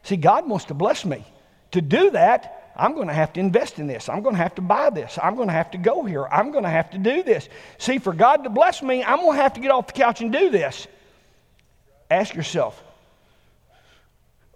See, 0.03 0.17
God 0.17 0.49
wants 0.49 0.67
to 0.67 0.75
bless 0.75 1.05
me. 1.05 1.25
To 1.73 1.81
do 1.81 2.11
that, 2.11 2.56
I'm 2.77 2.95
going 2.95 3.09
to 3.09 3.15
have 3.15 3.33
to 3.35 3.41
invest 3.41 3.79
in 3.79 3.87
this. 3.87 4.09
I'm 4.09 4.23
going 4.23 4.35
to 4.35 4.43
have 4.43 4.55
to 4.57 4.63
buy 4.63 4.91
this. 4.91 5.19
I'm 5.23 5.35
going 5.35 5.49
to 5.49 5.55
have 5.55 5.71
to 5.71 5.79
go 5.79 6.05
here. 6.05 6.27
I'm 6.27 6.53
going 6.53 6.65
to 6.65 6.71
have 6.71 6.91
to 6.91 6.99
do 6.99 7.23
this. 7.23 7.49
See, 7.79 7.99
for 7.99 8.13
God 8.13 8.45
to 8.45 8.51
bless 8.51 8.83
me, 8.83 9.03
I'm 9.03 9.21
going 9.21 9.37
to 9.37 9.43
have 9.43 9.55
to 9.55 9.61
get 9.61 9.71
off 9.71 9.87
the 9.87 9.95
couch 9.95 10.21
and 10.21 10.31
do 10.31 10.51
this. 10.51 10.87
Ask 12.11 12.35
yourself 12.35 12.83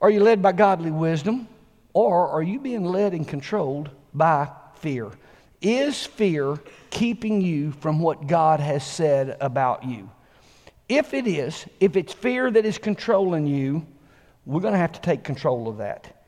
are 0.03 0.09
you 0.09 0.21
led 0.21 0.41
by 0.41 0.53
godly 0.53 0.91
wisdom 0.91 1.47
or 1.93 2.29
are 2.29 2.43
you 2.43 2.59
being 2.59 2.85
led 2.85 3.13
and 3.13 3.27
controlled 3.27 3.91
by 4.15 4.49
fear? 4.77 5.11
Is 5.61 6.07
fear 6.07 6.59
keeping 6.89 7.43
you 7.43 7.73
from 7.73 8.01
what 8.01 8.27
God 8.27 8.61
has 8.61 8.85
said 8.85 9.37
about 9.41 9.85
you? 9.85 10.09
If 10.89 11.13
it 11.13 11.27
is, 11.27 11.67
if 11.81 11.97
it's 11.97 12.13
fear 12.13 12.51
that 12.51 12.65
is 12.65 12.79
controlling 12.79 13.47
you, 13.47 13.87
we're 14.47 14.61
going 14.61 14.73
to 14.73 14.79
have 14.79 14.93
to 14.93 15.01
take 15.01 15.23
control 15.23 15.69
of 15.69 15.79
that 15.79 16.20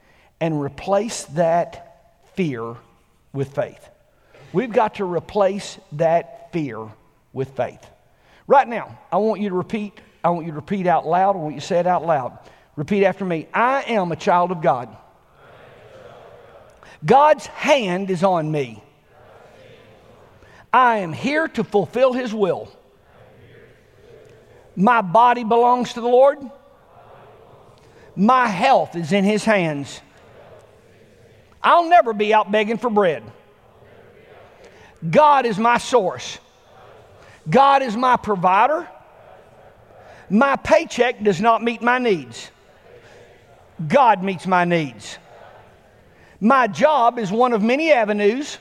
and 0.42 0.60
replace 0.60 1.22
that 1.26 2.16
fear 2.34 2.74
with 3.32 3.54
faith. 3.54 3.88
We've 4.52 4.72
got 4.72 4.96
to 4.96 5.04
replace 5.04 5.78
that 5.92 6.50
fear 6.52 6.88
with 7.32 7.50
faith. 7.50 7.86
Right 8.48 8.66
now, 8.66 8.98
I 9.12 9.18
want 9.18 9.40
you 9.40 9.50
to 9.50 9.54
repeat, 9.54 10.00
I 10.24 10.30
want 10.30 10.46
you 10.46 10.50
to 10.50 10.56
repeat 10.56 10.88
out 10.88 11.06
loud, 11.06 11.36
I 11.36 11.38
want 11.38 11.54
you 11.54 11.60
to 11.60 11.66
say 11.66 11.78
it 11.78 11.86
out 11.86 12.04
loud. 12.04 12.36
Repeat 12.74 13.04
after 13.04 13.24
me. 13.24 13.46
I 13.54 13.82
am 13.82 14.10
a 14.10 14.16
child 14.16 14.50
of 14.50 14.60
God. 14.60 14.88
God's 17.06 17.46
hand 17.46 18.10
is 18.10 18.24
on 18.24 18.50
me. 18.50 18.82
I 20.72 20.98
am 20.98 21.12
here 21.12 21.46
to 21.46 21.62
fulfill 21.62 22.14
His 22.14 22.34
will. 22.34 22.68
My 24.74 25.02
body 25.02 25.44
belongs 25.44 25.92
to 25.92 26.00
the 26.00 26.08
Lord. 26.08 26.40
My 28.16 28.48
health 28.48 28.96
is 28.96 29.12
in 29.12 29.22
His 29.22 29.44
hands. 29.44 30.00
I'll 31.62 31.88
never 31.88 32.12
be 32.12 32.34
out 32.34 32.50
begging 32.50 32.78
for 32.78 32.90
bread. 32.90 33.22
God 35.08 35.46
is 35.46 35.58
my 35.58 35.78
source. 35.78 36.38
God 37.48 37.82
is 37.82 37.96
my 37.96 38.16
provider. 38.16 38.88
My 40.30 40.56
paycheck 40.56 41.22
does 41.22 41.40
not 41.40 41.62
meet 41.62 41.82
my 41.82 41.98
needs. 41.98 42.50
God 43.86 44.22
meets 44.22 44.46
my 44.46 44.64
needs. 44.64 45.18
My 46.40 46.66
job 46.66 47.18
is 47.18 47.30
one 47.30 47.52
of 47.52 47.62
many 47.62 47.92
avenues 47.92 48.58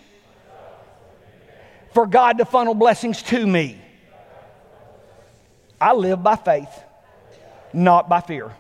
for 1.94 2.06
God 2.06 2.38
to 2.38 2.46
funnel 2.46 2.74
blessings 2.74 3.22
to 3.24 3.46
me. 3.46 3.80
I 5.80 5.94
live 5.94 6.22
by 6.22 6.36
faith, 6.36 6.70
not 7.74 8.08
by 8.08 8.22
fear. 8.22 8.52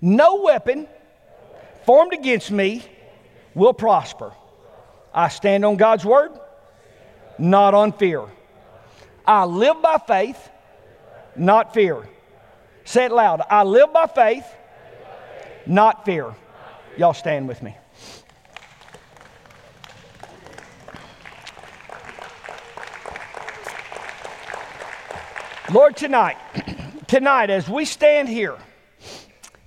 No 0.00 0.42
weapon 0.42 0.88
formed 1.84 2.12
against 2.12 2.50
me 2.50 2.84
will 3.54 3.72
prosper. 3.72 4.32
I 5.12 5.28
stand 5.28 5.64
on 5.64 5.76
God's 5.76 6.04
word, 6.04 6.32
not 7.38 7.74
on 7.74 7.92
fear. 7.92 8.24
I 9.26 9.44
live 9.44 9.82
by 9.82 9.98
faith, 9.98 10.50
not 11.36 11.74
fear. 11.74 12.08
Say 12.84 13.06
it 13.06 13.12
loud. 13.12 13.42
I 13.48 13.62
live 13.64 13.92
by 13.92 14.06
faith, 14.06 14.44
not 15.66 16.04
fear. 16.04 16.34
Y'all 16.96 17.14
stand 17.14 17.48
with 17.48 17.62
me. 17.62 17.76
Lord, 25.72 25.96
tonight, 25.96 26.36
tonight, 27.06 27.48
as 27.48 27.68
we 27.68 27.84
stand 27.84 28.28
here, 28.28 28.56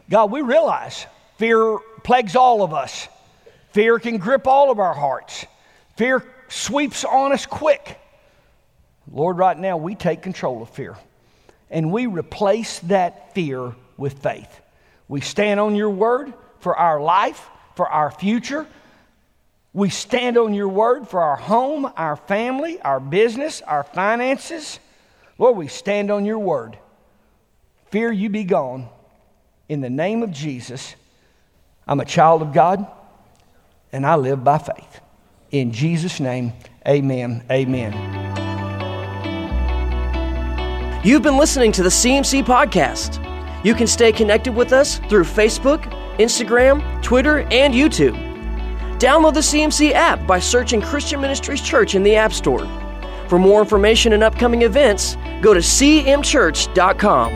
God, 0.09 0.31
we 0.31 0.41
realize 0.41 1.05
fear 1.37 1.79
plagues 2.03 2.35
all 2.35 2.61
of 2.61 2.73
us. 2.73 3.07
Fear 3.73 3.97
can 3.97 4.17
grip 4.17 4.45
all 4.45 4.69
of 4.69 4.77
our 4.79 4.93
hearts. 4.93 5.47
Fear 5.97 6.23
sweeps 6.47 7.03
on 7.03 7.33
us 7.33 7.47
quick. 7.47 7.99
Lord, 9.12 9.39
right 9.39 9.57
now, 9.57 9.77
we 9.77 9.95
take 9.95 10.21
control 10.21 10.62
of 10.62 10.69
fear 10.69 10.95
and 11.71 11.91
we 11.91 12.05
replace 12.05 12.79
that 12.81 13.33
fear 13.33 13.73
with 13.97 14.19
faith. 14.21 14.62
We 15.07 15.21
stand 15.21 15.59
on 15.59 15.75
your 15.75 15.89
word 15.89 16.33
for 16.59 16.77
our 16.77 17.01
life, 17.01 17.49
for 17.75 17.89
our 17.89 18.12
future. 18.12 18.67
We 19.73 19.89
stand 19.89 20.38
on 20.38 20.53
your 20.53 20.69
word 20.69 21.07
for 21.07 21.19
our 21.19 21.36
home, 21.36 21.91
our 21.97 22.15
family, 22.15 22.79
our 22.79 22.99
business, 22.99 23.63
our 23.63 23.83
finances. 23.83 24.79
Lord, 25.39 25.57
we 25.57 25.67
stand 25.67 26.12
on 26.12 26.25
your 26.25 26.38
word. 26.38 26.77
Fear 27.89 28.12
you 28.12 28.29
be 28.29 28.43
gone. 28.43 28.88
In 29.67 29.81
the 29.81 29.89
name 29.89 30.21
of 30.21 30.31
Jesus, 30.31 30.93
I'm 31.88 31.99
a 31.99 32.05
child 32.05 32.43
of 32.43 32.53
God 32.53 32.88
and 33.93 34.06
I 34.06 34.15
live 34.15 34.43
by 34.43 34.58
faith. 34.58 34.99
In 35.51 35.71
Jesus' 35.71 36.19
name, 36.19 36.51
amen. 36.88 37.45
Amen. 37.49 37.93
You've 41.06 41.21
been 41.21 41.38
listening 41.38 41.71
to 41.73 41.84
the 41.84 41.89
CMC 41.89 42.43
Podcast. 42.43 43.19
You 43.63 43.73
can 43.75 43.88
stay 43.88 44.12
connected 44.12 44.56
with 44.56 44.73
us 44.73 44.97
through 45.10 45.23
Facebook, 45.23 45.84
Instagram, 46.17 47.01
Twitter, 47.01 47.39
and 47.51 47.73
YouTube. 47.73 48.15
Download 48.99 49.34
the 49.34 49.41
CMC 49.41 49.91
app 49.91 50.25
by 50.25 50.39
searching 50.39 50.82
Christian 50.82 51.21
Ministries 51.21 51.62
Church 51.62 51.95
in 51.95 52.03
the 52.03 52.15
App 52.15 52.34
Store. 52.34 52.67
For 53.27 53.38
more 53.38 53.62
information 53.62 54.13
and 54.13 54.23
upcoming 54.23 54.62
events, 54.63 55.15
go 55.41 55.53
to 55.53 55.60
cmchurch.com. 55.60 57.32